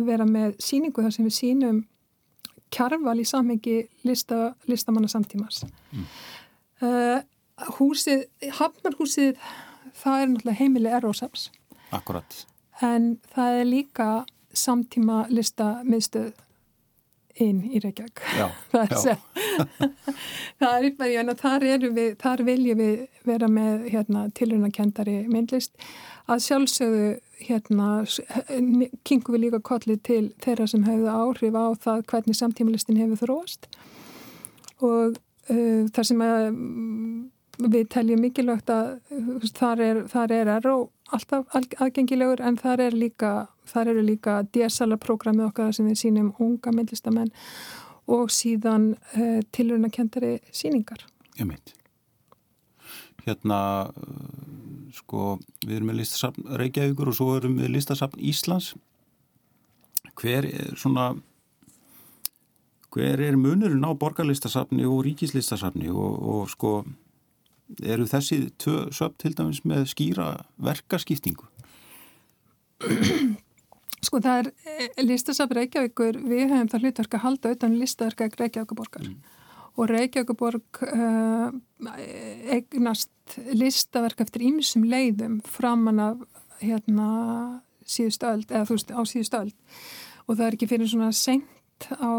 [0.07, 1.81] vera með síningu þar sem við sínum
[2.71, 6.05] kjárval í samhengi lista, listamanna samtímas mm.
[7.79, 8.27] húsið,
[8.59, 9.35] Hafnarhúsið
[9.97, 11.49] það er náttúrulega heimili Erósams
[11.91, 12.45] Akkurat
[12.81, 14.07] en það er líka
[14.53, 16.31] samtíma lista miðstöð
[17.41, 18.21] inn í Reykjavík.
[18.35, 19.19] Já, það er
[20.61, 25.75] það er yfir en þar, við, þar viljum við vera með hérna, tilrunakendari myndlist.
[26.27, 27.11] Að sjálfsögðu
[27.47, 27.89] hérna,
[29.07, 33.69] kingum við líka kollið til þeirra sem hefðu áhrif á það hvernig samtímalistin hefur þróast
[34.81, 36.49] og uh, þar sem að
[37.61, 38.95] við teljum mikilvægt að
[39.53, 40.75] þar er, þar er eró
[41.11, 43.31] alltaf aðgengilegur en þar er líka
[43.71, 47.31] þar eru líka DSL-programmið okkar sem við sínum unga myndlistamenn
[48.11, 51.05] og síðan uh, eh, tilrunakendari síningar.
[51.37, 51.75] Ég meint.
[53.23, 53.59] Hérna,
[53.93, 54.50] uh,
[54.95, 58.73] sko, við erum með listasafn Reykjavíkur og svo erum við listasafn Íslands.
[60.19, 61.13] Hver er svona
[62.91, 66.73] hver er munurinn á borgarlistasafni og ríkislistasafni og, og sko
[67.79, 68.49] eru þessi
[68.91, 71.47] söp til dæmis með skýra verkaskiptingu?
[74.01, 79.05] Sko það er eh, listasafn Reykjavíkur, við hefum það hlutverk að halda utan listaverka Reykjavíkuborgar
[79.05, 79.19] mm.
[79.79, 81.51] Og Reykjavíkuborg uh,
[82.51, 86.23] eignast listaverk eftir ýmsum leiðum framann af
[86.61, 87.09] hérna
[87.87, 89.55] síðust öld, eða þú veist á síðust öld
[90.27, 92.11] og það er ekki fyrir svona sent á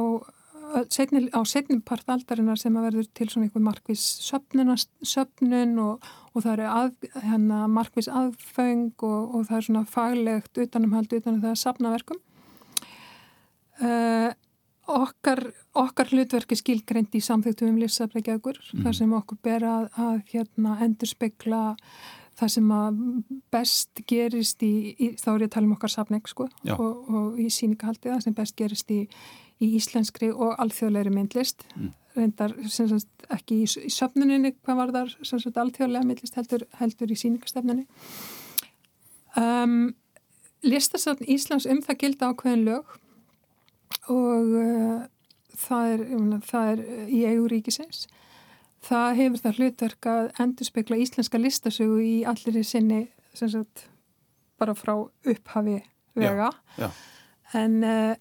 [0.93, 6.45] setni, á setnum part aldarinnar sem að verður til svona einhver markvis söpnun og, og
[6.45, 6.93] það eru að,
[7.27, 12.23] hérna, markvis aðfeng og, og það er svona faglegt utanumhald utanum það að sapna verkum.
[13.83, 14.31] Uh,
[14.97, 15.45] okkar,
[15.79, 18.83] okkar hlutverki skilgreint í samþjóttum um lífsafleikjagur mm.
[18.87, 21.63] þar sem okkur ber að, að hérna, endur spekla
[22.41, 23.01] það sem að
[23.53, 27.41] best gerist í, í þá er ég að tala um okkar safning sko, og, og
[27.41, 29.03] í síningahaldi það sem best gerist í
[29.63, 31.91] í íslenskri og alþjóðlegri myndlist mm.
[32.19, 37.19] reyndar sagt, ekki í, í söfnuninni hvað var þar sagt, alþjóðlega myndlist heldur, heldur í
[37.19, 37.87] síningarstefnunni
[39.39, 39.93] um,
[40.67, 42.99] Listasafn Íslands um það gildi ákveðin lög
[44.11, 45.05] og uh,
[45.55, 48.07] það, er, mena, það er í eiguríkisins
[48.83, 53.03] það hefur það hlutverk að endur spekla íslenska listasögu í allir í sinni
[53.35, 53.87] sagt,
[54.61, 55.79] bara frá upphafi
[56.19, 56.91] vega já, já.
[57.59, 58.15] en uh,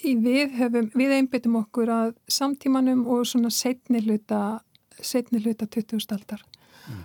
[0.00, 4.60] við höfum, við einbyttum okkur að samtímanum og svona setni hluta,
[5.00, 5.98] hluta 20.
[6.14, 6.44] aldar
[6.88, 7.02] mm.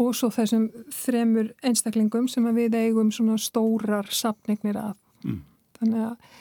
[0.00, 4.94] og svo þessum þremur einstaklingum sem við eigum svona stórar sapningnir að
[5.24, 5.42] mm.
[5.80, 6.36] þannig að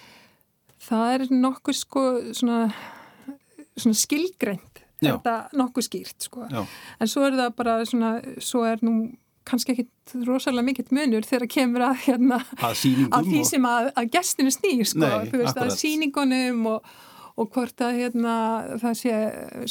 [0.87, 2.03] það er nokkuð sko
[2.37, 2.59] svona,
[3.75, 6.45] svona skilgreint þetta nokkuð skýrt sko.
[6.49, 6.63] Já.
[6.99, 8.11] en svo er það bara svona,
[8.43, 8.97] svo er nú
[9.47, 12.81] kannski ekkit rosalega mikill munur þegar kemur að, hérna, að,
[13.15, 16.89] að því sem að, að gestinu snýr sko, Nei, þú veist, að síningunum og,
[17.37, 18.33] og hvort að hérna,
[18.81, 19.21] það sé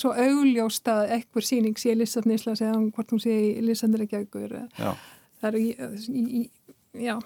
[0.00, 5.64] svo augljóst að ekkur síning sé Lissabnislas eða hvort hún sé í Lissandilegjagur það eru
[5.66, 5.74] í,
[6.09, 7.18] í, í já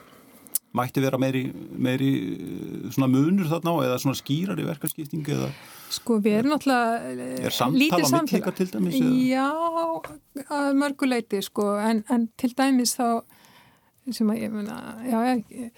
[0.76, 1.42] Mætti vera meiri,
[1.82, 2.10] meiri
[2.94, 5.50] svona munur þarna á eða svona skýrar í verkarskiptingu eða
[5.90, 9.00] Sko við erum náttúrulega eh, Er samtala mittlika til dæmis?
[9.00, 9.16] Eða?
[9.26, 13.22] Já, að mörguleiti sko en, en til dæmis þá
[14.14, 15.70] sem að ég meina, já, já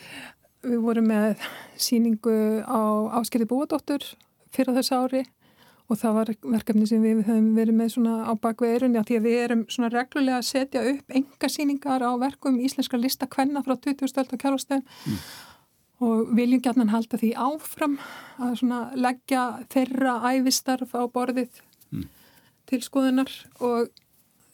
[0.63, 1.47] við vorum með
[1.81, 2.81] síningu á
[3.19, 4.05] áskilði búadóttur
[4.55, 5.23] fyrir þess ári
[5.90, 9.27] og það var verkefni sem við höfum verið með svona á bakveirunni að því að
[9.27, 14.09] við erum svona reglulega að setja upp enga síningar á verkum íslenska listakvenna frá 20.
[14.09, 15.25] stöld og kjárhástöðum mm
[16.03, 17.99] og viljum gætnan halda því áfram
[18.42, 19.42] að leggja
[19.73, 21.61] þeirra æfistarf á borðið
[21.92, 22.07] mm.
[22.71, 23.31] til skoðunar
[23.62, 23.90] og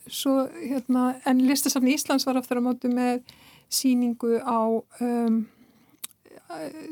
[0.08, 3.22] svo hérna, en listasafni Íslands var aftur á mótu með
[3.72, 4.60] síningu á
[5.04, 5.42] um,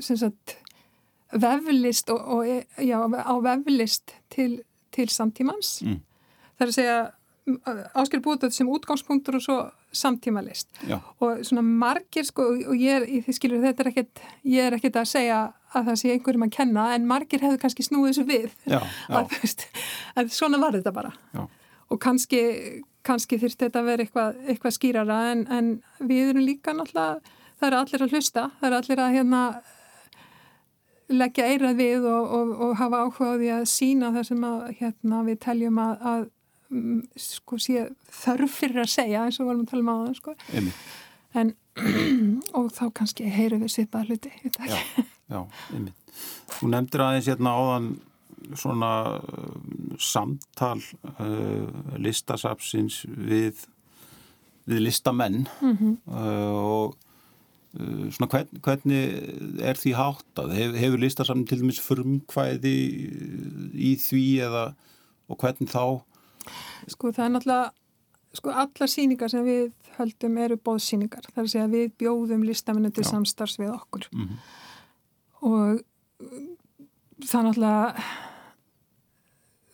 [0.01, 0.57] sem sagt
[1.33, 2.47] veflist og, og
[2.79, 4.61] já, á veflist til,
[4.95, 6.01] til samtímans mm.
[6.57, 6.99] það er að segja
[7.95, 9.57] áskil búið þetta sem útgangspunktur og svo
[9.95, 10.99] samtíma list Já.
[11.23, 14.99] og svona margir sko og ég er, ég skilur þetta er ekkert ég er ekkert
[15.01, 15.39] að segja
[15.77, 18.81] að það sé einhverjum að kenna en margir hefur kannski snúið þessu við já.
[19.15, 19.67] að, veist,
[20.19, 21.15] að svona var þetta bara
[21.87, 22.43] og kannski,
[23.07, 27.69] kannski þurft þetta að vera eitthvað, eitthvað skýrara en, en við erum líka náttúrulega það
[27.71, 29.43] eru allir að hlusta, það eru allir að hérna
[31.09, 35.38] leggja eirað við og, og, og hafa áhugaði að sína það sem að hérna, við
[35.45, 36.25] teljum að, að
[37.21, 40.35] sko sé þörf fyrir að segja eins og varum að tala um á það sko.
[41.37, 41.53] en
[42.59, 44.33] og þá kannski heyru við svipaða hluti
[44.64, 44.79] Já,
[45.35, 45.40] já,
[45.75, 46.03] einmitt
[46.57, 47.88] Þú nefndir aðeins hérna áðan
[48.57, 50.79] svona uh, samtal
[51.19, 51.66] uh,
[52.01, 53.66] listasapsins við,
[54.64, 55.97] við listamenn mm -hmm.
[56.07, 56.97] uh, og
[58.15, 59.01] svona hvern, hvernig
[59.61, 60.53] er því háttað?
[60.57, 62.77] Hef, hefur listasapsin til dæmis frumkvæði
[63.75, 64.67] í því eða
[65.27, 65.85] og hvernig þá?
[66.93, 67.73] Sko það er náttúrulega
[68.37, 71.25] sko alla síningar sem við höldum eru bóðsíningar.
[71.33, 74.39] Það er að segja við bjóðum listamennu til samstarfs við okkur mm -hmm.
[75.41, 75.81] og
[77.25, 78.05] það er náttúrulega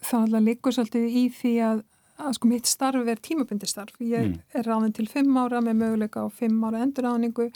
[0.03, 1.83] það líkur svolítið í því að,
[2.21, 3.97] að sko mitt starf er tímabundi starf.
[4.01, 4.39] Ég mm.
[4.59, 7.49] er ráðin til fimm ára með möguleika á fimm ára endurráðningu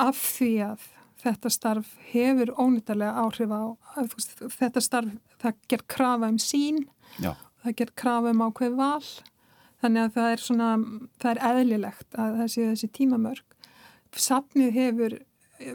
[0.00, 0.86] af því að
[1.22, 3.62] þetta starf hefur ónýttarlega áhrif á
[4.56, 5.12] þetta starf,
[5.42, 6.86] það ger krafa um sín,
[7.22, 7.34] Já.
[7.62, 9.10] það ger krafa um ákveð val,
[9.82, 10.70] þannig að það er svona,
[11.22, 13.58] það er eðlilegt að þessi, þessi tímamörk.
[14.12, 15.18] Sapnið hefur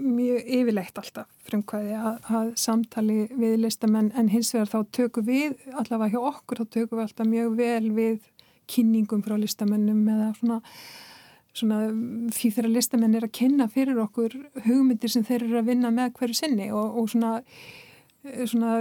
[0.03, 5.57] mjög yfirleitt alltaf frumkvæði að, að samtali við listamenn en hins vegar þá tökum við
[5.73, 8.17] allavega hjá okkur þá tökum við alltaf mjög vel við
[8.67, 10.59] kynningum frá listamennum eða svona,
[11.55, 11.79] svona
[12.35, 14.35] því þeirra listamenn er að kynna fyrir okkur
[14.67, 17.37] hugmyndir sem þeir eru að vinna með hverju sinni og, og svona,
[18.43, 18.73] svona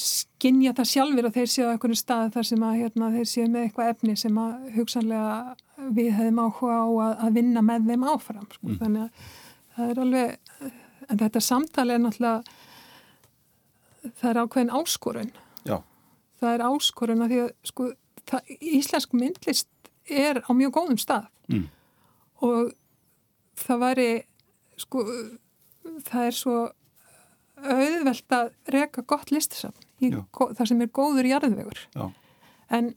[0.00, 3.46] skinja það sjálfur að þeir séu á einhvern stað þar sem að hérna, þeir séu
[3.50, 8.06] með eitthvað efni sem að hugsanlega við hefum áhuga á að, að vinna með þeim
[8.12, 8.68] áfram sko.
[8.68, 8.78] mm.
[8.80, 9.32] þannig að
[9.76, 10.52] það er alveg,
[11.08, 12.58] en þetta samtali er náttúrulega,
[14.20, 15.32] það er ákveðin áskorun.
[15.68, 15.76] Já.
[16.42, 17.88] Það er áskorun að því að sko,
[18.30, 21.66] það, íslensk myndlist er á mjög góðum stað mm.
[22.42, 22.72] og
[23.62, 24.08] það væri,
[24.82, 25.04] sko,
[26.08, 26.56] það er svo
[27.62, 31.86] auðvelt að reyka gott listasafn í það sem er góður jarðvegur.
[31.94, 32.08] Já.
[32.72, 32.90] En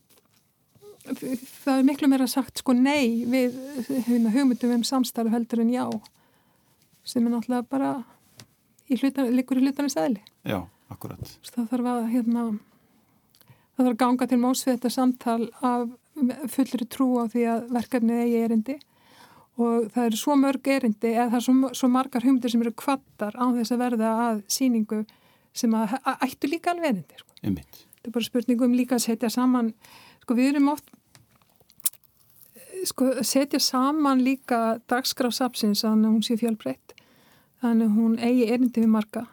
[1.06, 3.58] það er miklu meira sagt sko nei við
[4.08, 5.86] hugmyndum um samstarf heldur en já
[7.06, 7.92] sem er náttúrulega bara
[8.90, 10.24] í hlutan, likur í hlutanins eðli.
[10.46, 10.64] Já,
[10.94, 11.36] akkurat.
[11.52, 12.48] Það þarf að, hérna,
[13.46, 15.88] það þarf að ganga til mósvið þetta samtal af
[16.52, 18.76] fullri trú á því að verkefnið eigi erindi
[19.60, 22.74] og það eru svo mörg erindi eða það er svo, svo margar humdir sem eru
[22.76, 25.02] kvattar á þess að verða að síningu
[25.56, 27.20] sem að, að ættu líka alveg erindi.
[27.20, 27.36] Sko.
[27.46, 29.72] Þetta er bara spurningum líka að setja saman,
[30.24, 30.92] sko við erum oft
[32.86, 36.95] sko setja saman líka dagskrafsapsins að hún sé fjölbreytt
[37.64, 39.26] þannig að hún eigi erindi við marga.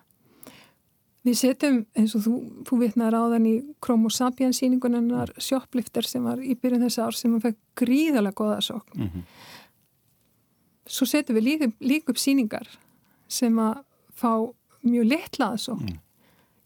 [1.23, 3.55] Við setjum, eins og þú, þú vitnaði ráðan í
[3.85, 8.61] Chromo Sapiens síningunennar Shoplifter sem var í byrjun þess ár sem hann fekk gríðarlega goða
[8.61, 8.97] sókn.
[8.99, 9.23] Mm -hmm.
[10.87, 12.67] Svo setjum við líka, líka upp síningar
[13.29, 15.93] sem að fá mjög litla aðsókn.
[15.93, 16.01] Mm.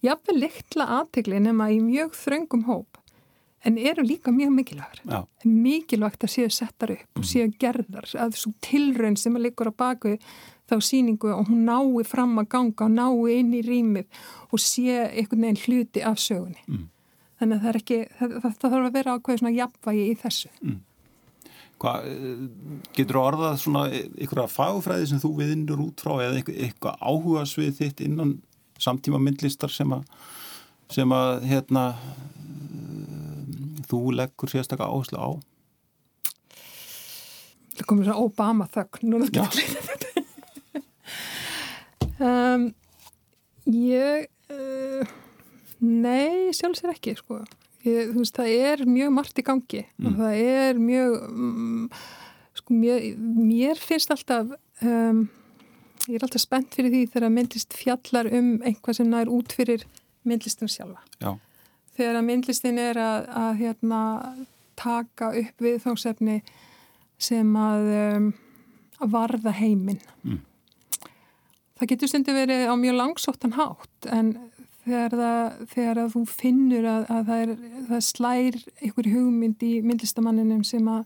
[0.07, 2.99] Jafnveg litla aðtegli nema í mjög þröngum hóp
[3.67, 5.01] en eru líka mjög mikilvægur.
[5.05, 5.21] Já.
[5.45, 7.21] Mikilvægt að séu settar upp mm.
[7.21, 10.17] og séu gerðar að þessu tilraun sem að líkur á baku
[10.67, 14.99] þá síningu og hún nái fram að ganga og nái inn í rýmið og sé
[15.07, 16.63] einhvern veginn hluti af sögunni.
[16.67, 16.89] Mm.
[17.37, 20.53] Þannig að það er ekki, það, það þarf að vera ákveð svona jafnvægi í þessu.
[20.65, 20.77] Mm.
[21.77, 22.07] Hvað,
[22.97, 27.75] getur þú orðað svona einhverja fagfræði sem þú viðinur út frá eða eitthvað áhuga svið
[27.83, 28.39] þitt innan
[28.81, 30.07] samtíma myndlistar sem að,
[30.93, 31.85] sem að hérna,
[33.91, 35.31] þú leggur sérstaklega áherslu á?
[37.77, 39.96] Það komur svona Obama þögn, núna að þetta.
[42.19, 42.71] Um,
[43.69, 45.09] ég, uh,
[45.85, 47.43] nei, sjálfsvegar ekki, sko.
[47.87, 50.07] Ég, þú veist, það er mjög margt í gangi mm.
[50.09, 51.83] og það er mjög, um,
[52.57, 55.27] sko, mér, mér finnst alltaf, um,
[56.07, 59.85] ég er alltaf spennt fyrir því þegar myndlist fjallar um einhvað sem nær út fyrir
[60.27, 61.05] myndlistin sjálfa.
[61.21, 61.37] Já.
[61.97, 64.01] Þegar myndlistin er að, að hérna,
[64.77, 66.41] taka upp við þóksefni
[67.23, 68.29] sem að, um,
[68.99, 70.03] að varða heiminn.
[70.25, 70.43] Mm
[71.77, 74.33] Það getur stundu verið á mjög langsóttan hátt en
[74.87, 77.55] þegar, það, þegar þú finnur að, að það, er,
[77.91, 81.05] það slær einhver hugmynd í myndlistamanninum sem, að,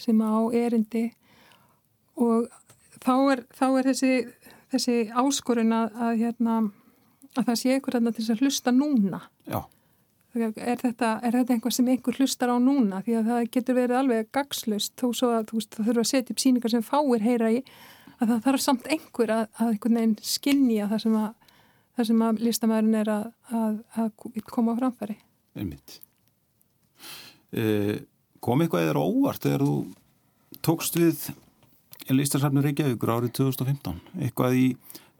[0.00, 1.04] sem á erindi
[2.16, 2.48] og
[3.04, 4.12] þá er, þá er þessi,
[4.74, 6.58] þessi áskorun að, hérna,
[7.34, 9.26] að það sé einhver að þess að hlusta núna.
[9.44, 9.60] Já.
[10.36, 13.00] Er þetta, er þetta einhver sem einhver hlustar á núna?
[13.04, 16.10] Því að það getur verið alveg gagslust þó svo að þú veist, það þurfa að
[16.10, 17.62] setja upp síningar sem fáir heyra í
[18.16, 21.54] að það þarf samt einhver að, að einhvern veginn skinnja það sem að,
[21.96, 25.16] það sem að listamæðurinn er að, að koma á framfæri.
[25.56, 25.98] Einmitt.
[27.56, 27.96] Eh,
[28.44, 29.76] kom eitthvað eða óvart þegar þú
[30.66, 31.26] tókst við
[32.12, 33.98] listarsafnur Reykjavíkur árið 2015?
[34.20, 34.66] Eitthvað í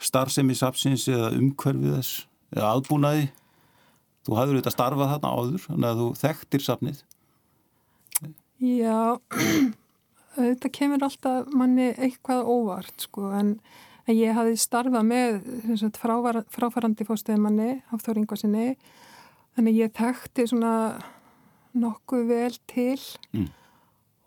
[0.02, 2.22] starfsemi sapsins eða umhverfið þess
[2.54, 3.26] eða aðbúnaði?
[4.26, 7.02] Þú hafður auðvitað starfað þarna áður, þannig að þú þekktir sapnið.
[8.66, 9.20] Já,
[10.36, 13.56] þetta kemur alltaf manni eitthvað óvart sko en,
[14.12, 15.36] ég hafi starfað með
[15.80, 18.74] sagt, frávar, fráfarandi fórstöðumanni Hafþór Ingvarsinni
[19.56, 20.74] þannig ég þekkti svona
[21.76, 23.00] nokkuð vel til
[23.32, 23.48] mm.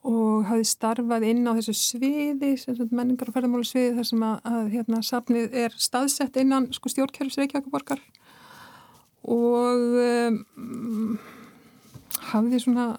[0.10, 2.53] og hafi starfað inn á þessu sviði,
[2.91, 7.39] menningar og ferðarmálu sviði þar sem að, að hérna, safnið er staðsett innan sko, stjórnkjörfs
[7.41, 8.03] Reykjavíkuborgar
[9.30, 11.18] og um,
[12.32, 12.89] hafði svona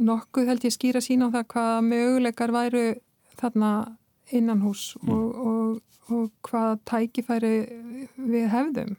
[0.00, 2.84] nokkuð held ég skýra sína á það hvaða möguleikar væru
[3.40, 3.70] þarna
[4.36, 5.14] innan hús mm.
[5.14, 7.54] og, og, og hvaða tækifæri
[8.16, 8.92] við hefðum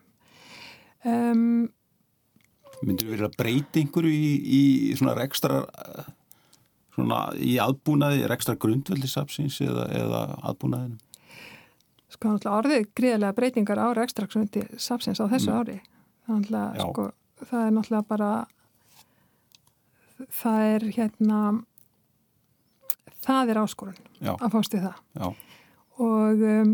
[1.05, 1.69] um,
[2.81, 4.61] Myndir þú verið að breyta einhverju í, í
[4.97, 5.61] svona rekstra
[6.95, 10.97] svona í aðbúnaði rekstra grundveldisapsins eða, eða aðbúnaðinu?
[12.11, 15.59] Sko orðið gríðilega breytingar á rekstra grundveldisapsins á þessu mm.
[15.61, 15.77] ári
[16.27, 17.05] þannig að sko,
[17.45, 18.31] það er náttúrulega bara
[20.29, 21.41] það er hérna
[23.25, 24.33] það er áskorun Já.
[24.35, 25.27] að fást í það Já.
[26.05, 26.71] og um,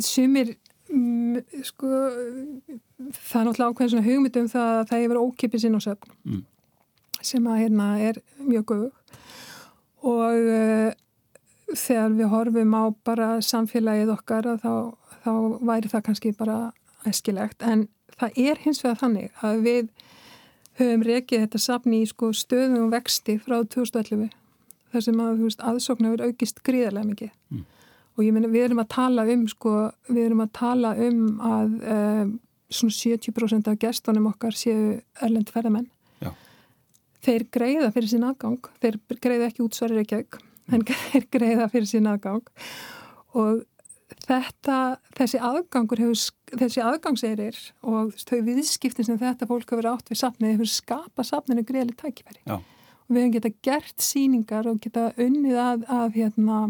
[0.00, 0.56] sumir
[0.92, 1.92] um, sko
[3.14, 6.42] það er náttúrulega ákveðin svona hugmyndum það að það hefur ókipið sinn og söfn mm.
[7.20, 8.86] sem að hérna er mjög góð
[10.04, 10.90] og uh,
[11.72, 14.72] þegar við horfum á bara samfélagið okkar þá,
[15.24, 15.32] þá
[15.64, 16.58] væri það kannski bara
[17.08, 17.88] eskilegt en
[18.18, 19.88] það er hins vegar þannig að við
[20.78, 24.32] höfum rekið þetta safni í sko stöðum og vexti frá 2011
[24.94, 27.66] þar sem að aðsóknar aukist gríðarlega mikið mm.
[28.14, 29.74] og ég menna við erum að tala um sko,
[30.08, 32.32] við erum að tala um að um,
[32.74, 35.90] svona 70% af gestunum okkar séu erlend ferðamenn
[36.22, 36.32] Já.
[37.26, 40.40] þeir greiða fyrir sín aðgang þeir greiða ekki útsvarir ekki auk
[40.72, 42.42] en þeir greiða fyrir sín aðgang
[43.34, 43.64] og
[44.28, 44.76] þetta,
[45.16, 46.20] þessi aðgangur hefur,
[46.54, 51.64] þessi aðgangseirir og þau viðskiptin sem þetta fólk hefur átt við safnið hefur skapað safninu
[51.66, 52.56] greiðli tækifæri Já.
[52.58, 56.62] og við hefum geta gert síningar og geta unnið að, að hérna,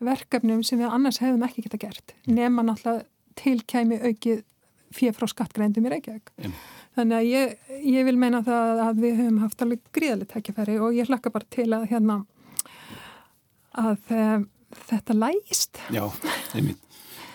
[0.00, 3.08] verkefnum sem við annars hefum ekki geta gert nema náttúrulega
[3.40, 4.44] tilkæmi aukið
[4.94, 6.54] fyrir frá skattgreindum í Reykjavík mm.
[6.98, 7.52] þannig að ég,
[7.94, 11.46] ég vil meina það að við hefum haft alveg greiðli tækifæri og ég hlakka bara
[11.54, 12.22] til að hérna
[13.78, 14.40] að eh,
[14.90, 15.80] þetta lægist.
[15.94, 16.04] Já,
[16.54, 16.89] einmitt.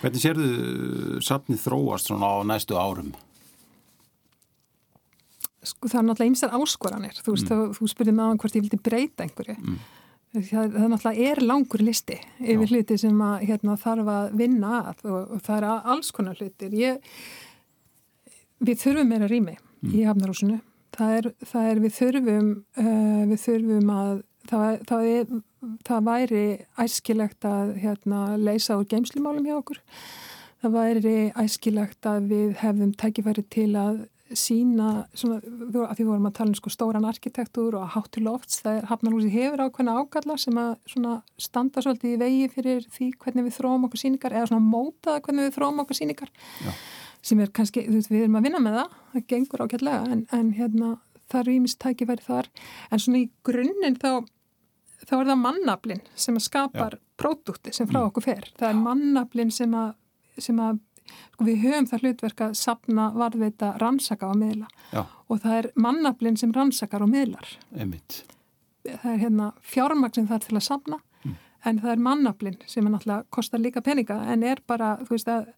[0.06, 3.08] Hvernig sérðu safnið þróast svona á næstu árum?
[5.66, 7.16] Sko það er náttúrulega einstar áskoranir.
[7.18, 7.72] Þú, veist, mm.
[7.74, 9.56] þú spurði maður hvort ég vildi breyta einhverju.
[9.58, 9.80] Mm.
[10.36, 12.70] Það, það náttúrulega er langur listi yfir Já.
[12.76, 16.78] hluti sem að, hérna, þarf að vinna að og, og það er alls konar hlutir.
[16.78, 17.18] Ég,
[18.62, 19.90] við þurfum meira rými mm.
[19.90, 20.62] í Hafnarúsinu.
[20.94, 24.14] Það er, það er við þurfum, uh, við þurfum að
[24.54, 25.38] það, það, er,
[25.88, 26.46] það væri
[26.82, 29.80] æskilegt að hérna, leysa úr geimslimálum hjá okkur.
[30.64, 34.04] Það væri æskilegt að við hefðum tækifæri til að
[34.34, 35.38] sína, svona,
[35.86, 39.30] að við vorum að tala um sko, stóran arkitektur og hátu lofts, það er Hafnarhúsi
[39.30, 44.02] hefur ákveðna ágalla sem að standa svolítið í vegi fyrir því hvernig við þróum okkur
[44.02, 46.72] síningar eða svona mótaða hvernig við þróum okkur síningar Já.
[47.22, 50.26] sem er kannski, þú veist, við erum að vinna með það, það gengur ákveðlega en,
[50.40, 50.94] en hérna
[51.32, 52.50] það ímist tækifæri þar
[52.90, 54.26] en svona í grunninn þá
[55.06, 58.10] þá er það mannaflin sem skapar pródúti sem frá mm.
[58.10, 58.50] okkur fer.
[58.60, 59.96] Það er mannaflin sem að,
[60.42, 60.82] sem að
[61.36, 65.04] sko við höfum það hlutverk að sapna, varðveita, rannsaka og miðla Já.
[65.06, 67.56] og það er mannaflin sem rannsakar og miðlar.
[67.76, 68.24] Einmitt.
[68.86, 71.40] Það er hérna fjármagn sem það er til að sapna mm.
[71.72, 75.34] en það er mannaflin sem er náttúrulega kostar líka peninga en er bara, þú veist
[75.34, 75.50] að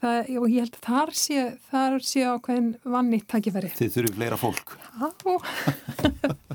[0.00, 3.72] Það, og ég held að þar sé, þar sé ákveðin vannitt takkifæri.
[3.76, 4.70] Þið þurfum fleira fólk.
[4.78, 5.10] Já,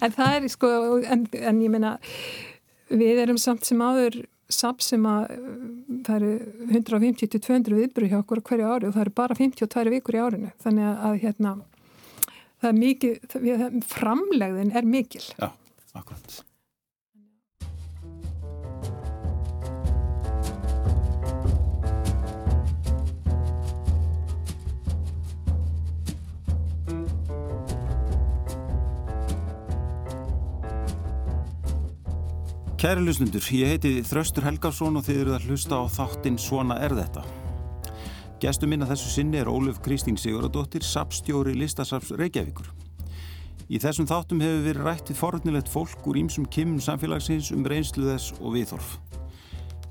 [0.00, 1.96] en það er sko, en, en ég meina,
[2.90, 5.34] við erum samt sem áður samt sem að
[6.06, 6.30] það eru
[6.80, 10.52] 150-200 viðbröð hjá okkur hverju ári og það eru bara 52 vikur í árinu.
[10.64, 11.54] Þannig að hérna,
[12.60, 13.34] það er mikið,
[13.92, 15.22] framlegðin er mikil.
[15.38, 15.52] Já,
[15.94, 16.40] akkurat.
[32.80, 36.94] Kæri lusnundur, ég heiti Þraustur Helgarsson og þið eru að hlusta á þáttinn Svona er
[36.96, 37.20] þetta.
[38.40, 42.70] Gæstu minna þessu sinni er Óluf Kristín Siguradóttir, sapstjóri Listasaps Reykjavíkur.
[43.68, 48.08] Í þessum þáttum hefur verið rætt við forðnilegt fólk úr ímsum kimum samfélagsins um reynslu
[48.14, 48.96] þess og viðhorf.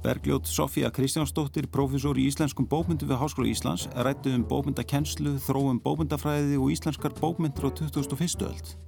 [0.01, 6.57] Bergljót Sofía Kristjánsdóttir, profesor í íslenskum bókmyndu við Háskóla Íslands, rættu um bókmyndakennslu, þróum bókmyndafræði
[6.57, 8.49] og íslenskar bókmyndur á 2001.
[8.49, 8.79] öld.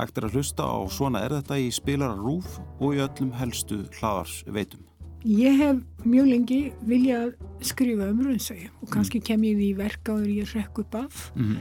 [0.00, 3.82] Hægt er að hlusta á Svona er þetta í spilara rúf og í öllum helstu
[3.98, 4.80] hlaðars veitum.
[5.28, 7.34] Ég hef mjög lengi viljað
[7.68, 9.26] skrifa um raunsægi og kannski mm.
[9.28, 11.60] kem ég því verka og ég rekk upp af mm -hmm.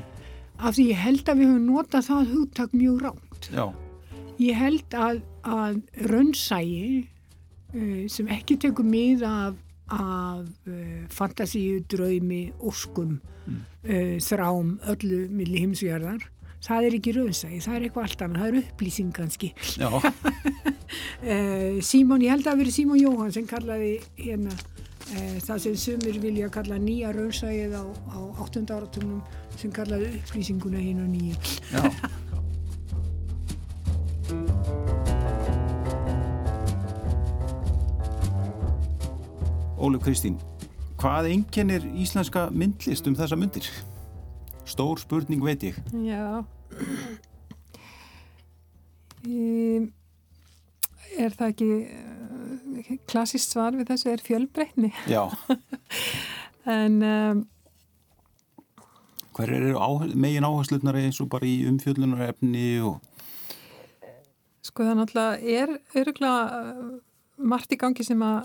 [0.57, 3.49] af því ég held að við höfum notað það hugtak mjög ránt.
[3.51, 3.65] Já.
[4.39, 7.07] Ég held að, að rönnsægi
[7.75, 9.53] uh, sem ekki tekur mið af,
[9.91, 13.61] af uh, fantasíu, draumi, óskum, mm.
[13.83, 16.23] uh, þrám, öllu milli heimsverðar,
[16.66, 19.49] það er ekki rönnsægi, það er eitthvað allt annað, það er upplýsing kannski.
[21.89, 24.53] Símón, ég held að það veri Símón Jóhann sem kallaði hérna
[25.41, 27.84] það sem sumir vilja kalla nýja rönnsægið á,
[28.14, 28.62] á 8.
[28.70, 29.22] áratunum
[29.57, 31.36] sem kallaði upplýsinguna hinn og nýja.
[31.74, 31.82] Já.
[39.80, 40.36] Ólef Kristín,
[40.99, 43.66] hvað enginnir íslenska myndlist um þessa myndir?
[44.70, 45.78] Stór spurning veit ég.
[46.05, 46.45] Já.
[49.26, 49.89] Í,
[51.17, 54.91] er það ekki uh, klassist svar við þessu er fjölbreytni?
[55.09, 55.26] Já.
[56.80, 57.01] en...
[57.01, 57.47] Um,
[59.39, 62.99] Hver eru áhe megin áhersluðnar eins og bara í umfjöldunarefni og...
[64.67, 66.89] Sko það náttúrulega er öruglega uh,
[67.41, 68.43] margt í gangi sem að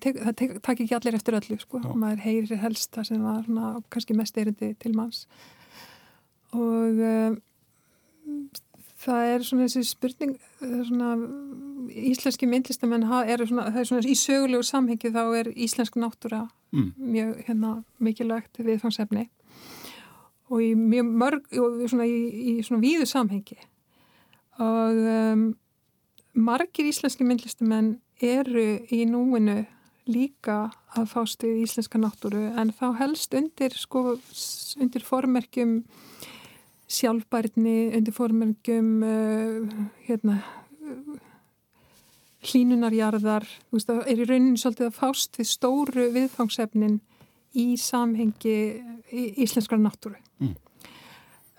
[0.00, 1.92] tek, það tek, takk ekki allir eftir öllu sko, Já.
[1.98, 5.26] maður heyrir helst það sem var svona, kannski mest erindi til manns
[6.52, 7.38] og um,
[9.02, 11.12] það er svona þessi spurning svona
[12.12, 16.92] íslenski myndlistamenn er svona, það er svona í sögulegu samhengi þá er íslensk náttúra mm.
[16.98, 17.72] mjög hérna
[18.02, 19.26] mikilvægt viðfangsefni
[20.52, 22.16] og í mjög mörg og svona í,
[22.52, 23.58] í svona víðu samhengi
[24.62, 25.44] og um,
[26.34, 29.62] margir íslenski myndlistamenn eru í núinu
[30.10, 34.16] líka að fást við íslenska náttúru en þá helst undir sko,
[34.80, 35.82] undir formerkjum
[36.92, 39.76] sjálfbærni, undir formerkjum uh,
[40.08, 40.40] hérna
[42.42, 46.98] hlínunarjarðar er í rauninni svolítið að fást við stóru viðfangsefnin
[47.54, 48.58] í samhengi
[49.12, 50.18] í íslenskar náttúru.
[50.42, 50.56] Mm.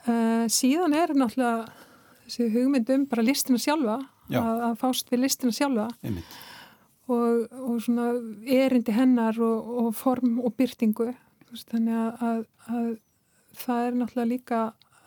[0.09, 1.69] uh, síðan er náttúrulega
[2.25, 4.01] þessi hugmyndum bara listina sjálfa
[4.33, 5.87] að, að fást við listina sjálfa.
[6.03, 6.41] Einmitt
[7.11, 8.11] og, og svona
[8.47, 11.09] erindi hennar og, og form og byrtingu
[11.49, 12.45] veist, þannig að, að,
[12.77, 12.87] að
[13.63, 14.61] það er náttúrulega líka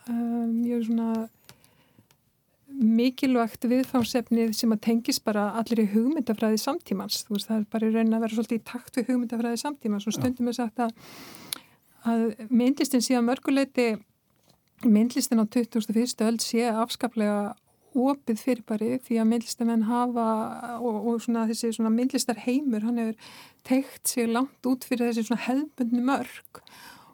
[0.09, 1.27] um, mjög svona
[2.77, 7.93] mikilvægt viðfámsefnið sem að tengis bara allir í hugmyndafræði samtímans, veist það er bara í
[7.95, 10.91] raunin að vera svolítið í takt við hugmyndafræði samtímans og stundum er sagt að,
[12.05, 13.87] að myndlistin sé að mörguleiti
[14.85, 16.21] myndlistin á 2001.
[16.27, 17.55] öll sé afskaplega
[17.97, 20.27] opið fyrirbæri því að myndlistamenn hafa
[20.77, 23.33] og, og svona þessi svona myndlistar heimur hann hefur
[23.67, 26.61] teikt sig langt út fyrir þessi svona hefðbundni mörg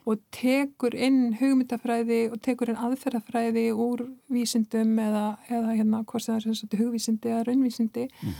[0.03, 4.03] og tekur inn hugmyndafræði og tekur inn aðferðafræði úr
[4.33, 8.39] vísindum eða, eða hérna hvort það er svona hugvísindi eða raunvísindi mm.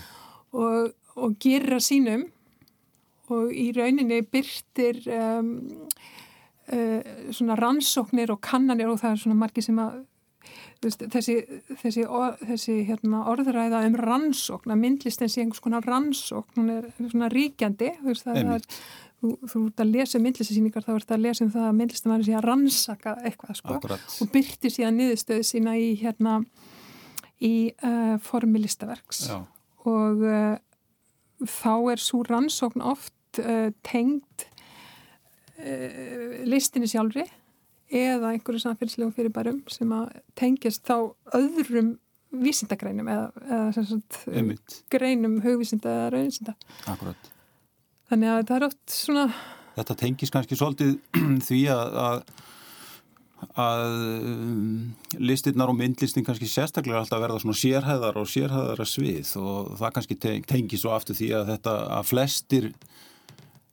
[0.60, 2.28] og, og gera sínum
[3.32, 5.54] og í rauninni byrtir um,
[6.68, 7.00] uh,
[7.32, 10.02] svona rannsóknir og kannanir og það er svona margi sem að
[10.84, 11.38] þessi,
[11.82, 12.04] þessi,
[12.44, 17.92] þessi hérna, orðræða um rannsókn að myndlistin sé einhvers konar rannsókn hún er svona ríkjandi
[18.02, 18.68] þú, er,
[19.22, 22.26] þú, þú ert að lesa myndlistasýningar þá ert að lesa um það að myndlistin var
[22.28, 23.80] að rannsaka eitthvað sko,
[24.26, 26.40] og byrti síðan niðurstöðu sína í, hérna,
[27.44, 29.28] í uh, formi listaverks.
[29.32, 29.40] Já.
[29.90, 30.56] og uh,
[31.44, 34.50] þá er svo rannsókn oft uh, tengd
[36.50, 37.24] listinni sjálfri
[37.94, 40.98] eða einhverju samfélagslegum fyrirbærum sem að tengjast þá
[41.38, 41.94] öðrum
[42.34, 44.22] vísindagreinum eða, eða sagt,
[44.92, 46.56] greinum hugvísinda eða rauninsinda.
[46.90, 47.30] Akkurat.
[48.10, 49.28] Þannig að það er oft svona...
[49.74, 50.98] Þetta tengis kannski svolítið
[51.48, 52.18] því að, að,
[53.64, 53.86] að
[54.32, 54.66] um,
[55.22, 60.20] listirnar og myndlistin kannski sérstaklega alltaf verða svona sérhæðar og sérhæðara svið og það kannski
[60.50, 62.70] tengis svo aftur því að þetta að flestir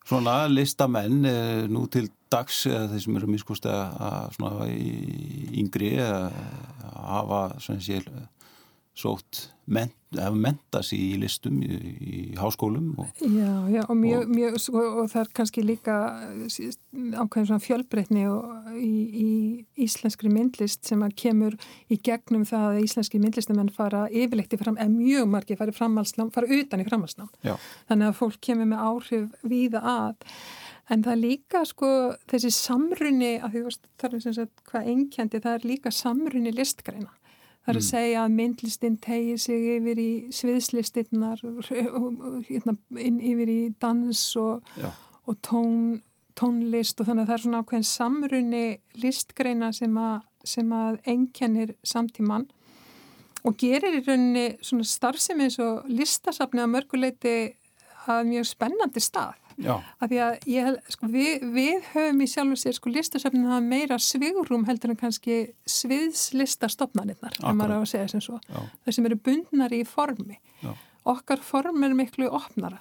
[0.09, 6.29] svona listamenn eh, nú til dags eða þeir sem eru miskust að svona yngri að
[6.95, 8.07] hafa svona sér
[9.01, 9.95] sótt ment,
[10.35, 15.11] mentas í listum í, í háskólum og, Já, já og, mjög, og, mjög, og, og
[15.13, 15.97] það er kannski líka
[16.51, 18.27] ákveðin svona fjölbreytni
[18.81, 21.59] í, í íslenskri myndlist sem að kemur
[21.93, 26.49] í gegnum það að íslenski myndlistamenn fara yfirleitt í fram, eða mjög margi fara, fara
[26.49, 30.29] utan í framhalsnám þannig að fólk kemur með áhrif víða að
[30.91, 31.89] En það er líka sko
[32.31, 36.53] þessi samrunni, að þú veist þar er sem sagt hvað engjandi, það er líka samrunni
[36.55, 37.13] listgreina.
[37.61, 37.83] Það er mm.
[37.83, 41.45] að segja að myndlistin tegir sig yfir í sviðslistinnar,
[42.49, 44.75] hérna, yfir í dans og,
[45.31, 46.01] og tón,
[46.39, 48.65] tónlist og þannig að það er svona ákveðin samrunni
[49.03, 50.17] listgreina sem að,
[50.47, 52.49] sem að engjannir samtíman
[53.47, 57.37] og gerir í rauninni svona starfsemi eins og listasafni að mörguleiti
[58.11, 59.37] að mjög spennandi stað.
[60.01, 63.67] Af því að ég, sko, við, við höfum í sjálf og sér sko listasöfnum það
[63.69, 65.41] meira svigurum heldur en kannski
[67.83, 68.25] að segja sem
[68.97, 70.39] sem eru bundnar í formi.
[70.65, 70.73] Já.
[71.09, 72.81] okkar form er miklu opnara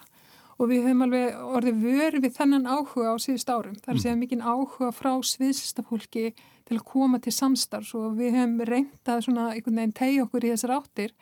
[0.60, 3.78] og við höfum alveg orðið vörð við þennan áhuga á síðust árum.
[3.80, 6.26] Það er að segja mikinn áhuga frá sviðslistafólki
[6.68, 10.52] til að koma til samstarfs og við hefum reyndað svona einhvern veginn tegi okkur í
[10.54, 11.16] þessar áttir.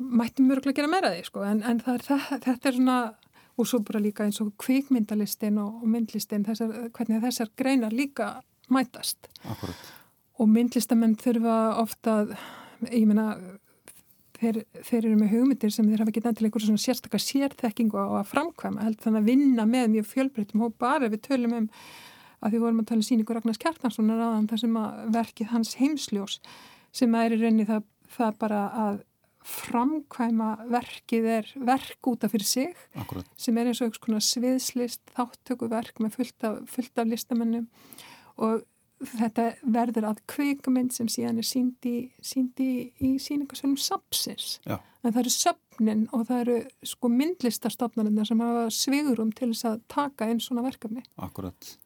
[0.00, 3.00] Mættum mörgulega gera meira því sko en, en er, þetta er svona
[3.60, 8.38] og svo bara líka eins og kvikmyndalistin og, og myndlistin þessar, hvernig þessar greinar líka
[8.72, 9.28] mætast.
[9.44, 9.88] Akkurat.
[10.40, 12.14] og myndlistamenn þurfa ofta
[12.88, 13.34] ég meina
[14.40, 18.16] þeir, þeir eru með hugmyndir sem þeir hafa ekki nættilega einhverjum svona sérstakar sérþekking og
[18.20, 21.68] að framkvæma held þannig að vinna með mjög fjölbreytum og bara við tölum um
[22.40, 25.74] að því vorum að tala um síningu Ragnars Kjartanssonar aðan þar sem að verkið hans
[25.80, 26.38] heimsljós
[26.96, 27.86] sem er í rauninni það,
[28.16, 29.00] það bara að
[29.50, 33.28] framkvæma verkið er verk út af fyrir sig Akkurat.
[33.40, 37.68] sem er eins og einhvers konar sviðslist, þáttökuverk með fullt af, fullt af listamennum
[38.40, 38.64] og
[39.00, 45.34] þetta verður að kvikuminn sem síðan er síndi, síndi í síningasölum sapsins en það eru
[45.34, 46.56] söfnin og það eru
[46.92, 51.04] sko myndlistastofnarinn sem hafa svigurum til þess að taka einn svona verkefni.
[51.16, 51.76] Akkurat.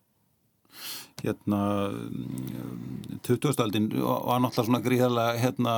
[1.22, 1.60] Hérna
[3.24, 5.74] 2000-aldin var náttúrulega svona gríðarlega hérna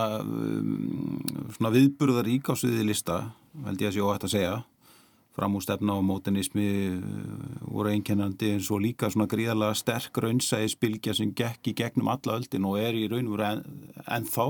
[1.59, 3.21] svona viðburðar íkásviði lista
[3.67, 4.57] held ég að sé óhætt að segja
[5.37, 6.69] fram úr stefna og mótenismi
[7.67, 12.39] voru einkennandi eins og líka svona gríðarlega sterk raunsæði spilgja sem gekk í gegnum alla
[12.39, 13.63] öldin og er í raun og veru en,
[14.19, 14.49] ennþá.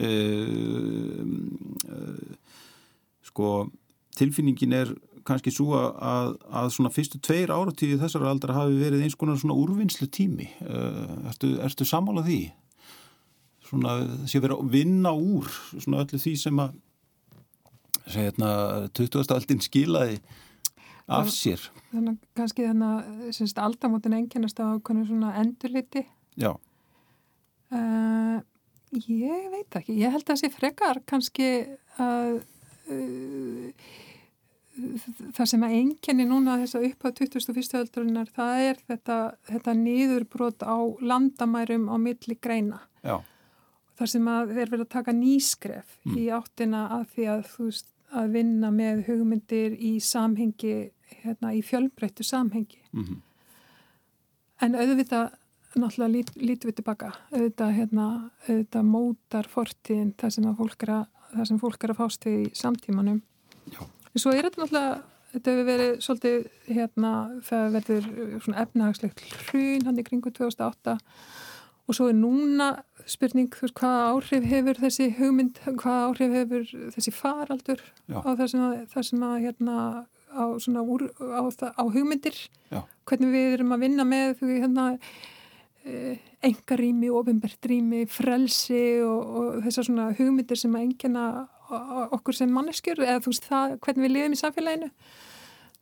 [0.00, 1.26] Uh,
[1.90, 2.58] uh,
[3.26, 3.48] sko
[4.16, 4.92] tilfinningin er
[5.26, 9.58] kannski svo að, að svona fyrstu tveir áratíði þessar aldra hafi verið eins konar svona
[9.58, 12.40] úrvinnslu tími uh, ertu, ertu samála því?
[13.70, 13.98] Svona
[14.30, 16.78] sé verið að vinna úr svona öllu því sem að
[18.16, 18.52] hérna
[18.96, 19.34] 20.
[19.36, 20.20] aldin skilaði
[21.10, 26.04] af sér þannig að kannski þannig að aldamótin enginnast á svona endurliti
[26.38, 28.38] já uh,
[28.92, 31.50] ég veit ekki ég held að það sé frekar kannski
[32.00, 32.40] að
[32.90, 33.72] uh,
[35.36, 37.80] það sem að enginni núna þess að upp á 21.
[37.80, 39.18] öldurinnar það er þetta,
[39.50, 43.20] þetta nýðurbrot á landamærum á milli greina Já.
[43.98, 46.18] þar sem að þeir verða að taka nýskref mm.
[46.20, 50.90] í áttina að því að þú veist að vinna með hugmyndir í samhengi
[51.22, 52.80] hérna í fjölbreyttu samhengi.
[52.92, 53.20] Mm -hmm.
[54.60, 55.30] en auðvitað
[55.74, 57.12] náttúrulega lít, lítum við tilbaka.
[57.32, 58.06] Auðvitað hérna
[58.48, 61.06] auðvitað mótar fortíðin það sem fólk er að,
[61.44, 63.22] sem fólk er að fást í samtímanum.
[63.70, 63.80] Já.
[64.16, 65.02] Svo er þetta náttúrulega,
[65.32, 67.12] þetta hefur verið svolítið hérna,
[67.46, 68.08] það verður
[68.40, 70.98] svona efnahagslegt hrun hann í kringu 2008
[71.90, 72.70] og svo er núna
[73.10, 78.20] spurning veist hvaða áhrif hefur þessi hugmynd, hvaða áhrif hefur þessi faraldur Já.
[78.22, 79.76] á það sem að, það sem að hérna
[80.30, 80.44] á,
[80.84, 82.38] úr, á, á hugmyndir,
[82.70, 82.84] Já.
[83.10, 84.86] hvernig við erum að vinna með því hérna
[86.44, 91.24] engarými, ofinbertrými, frelsi og, og þessar svona hugmyndir sem að engina
[92.16, 94.90] okkur sem manneskjur eða þú veist það, hvernig við liðum í samfélaginu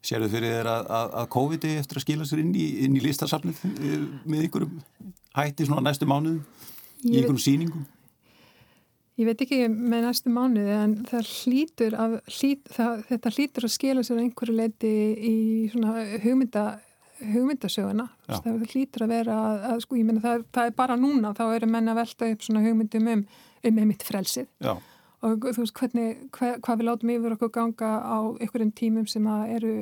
[0.05, 3.03] Sérðu fyrir þér að, að, að COVID-i eftir að skila sér inn í, inn í
[3.03, 4.83] listasafnið eh, með einhverjum
[5.39, 6.43] hætti svona næstu mánuðum
[7.03, 7.87] í einhverjum síningum?
[9.19, 13.73] Ég veit ekki með næstu mánuði en það hlýtur að, hlýt, það, þetta hlýtur að
[13.75, 15.39] skila sér einhverju leiti í
[15.73, 16.63] svona hugmynda,
[17.19, 18.07] hugmyndasöguna.
[18.29, 19.41] Það hlýtur að vera
[19.73, 22.47] að, sko, ég menna það, það er bara núna, þá eru menna að velta upp
[22.47, 23.27] svona hugmyndum um,
[23.67, 24.47] um einmitt frelsið.
[24.63, 24.77] Já
[25.25, 29.27] og þú veist hvernig, hva, hvað við látum yfir okkur ganga á einhverjum tímum sem
[29.27, 29.75] eru,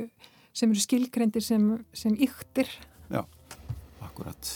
[0.56, 2.70] sem eru skilgrendir sem, sem yktir.
[3.12, 3.22] Já,
[4.04, 4.52] akkurat.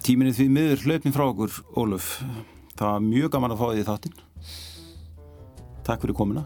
[0.00, 2.12] Tíminni því miður hlaupin frá okkur Óluf,
[2.78, 4.20] það var mjög gaman að fá því þáttinn.
[5.84, 6.44] Takk fyrir komina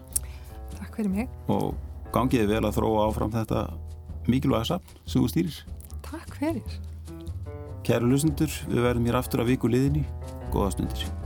[0.78, 1.36] Takk fyrir mig.
[1.52, 1.74] Og
[2.14, 3.66] gangiði vel að þróa áfram þetta
[4.30, 5.60] mikilvæga safn sem þú stýrir.
[6.06, 6.78] Takk fyrir.
[7.84, 10.06] Kæru lusendur, við verðum hér aftur að viku liðinni.
[10.54, 11.23] Góða stundir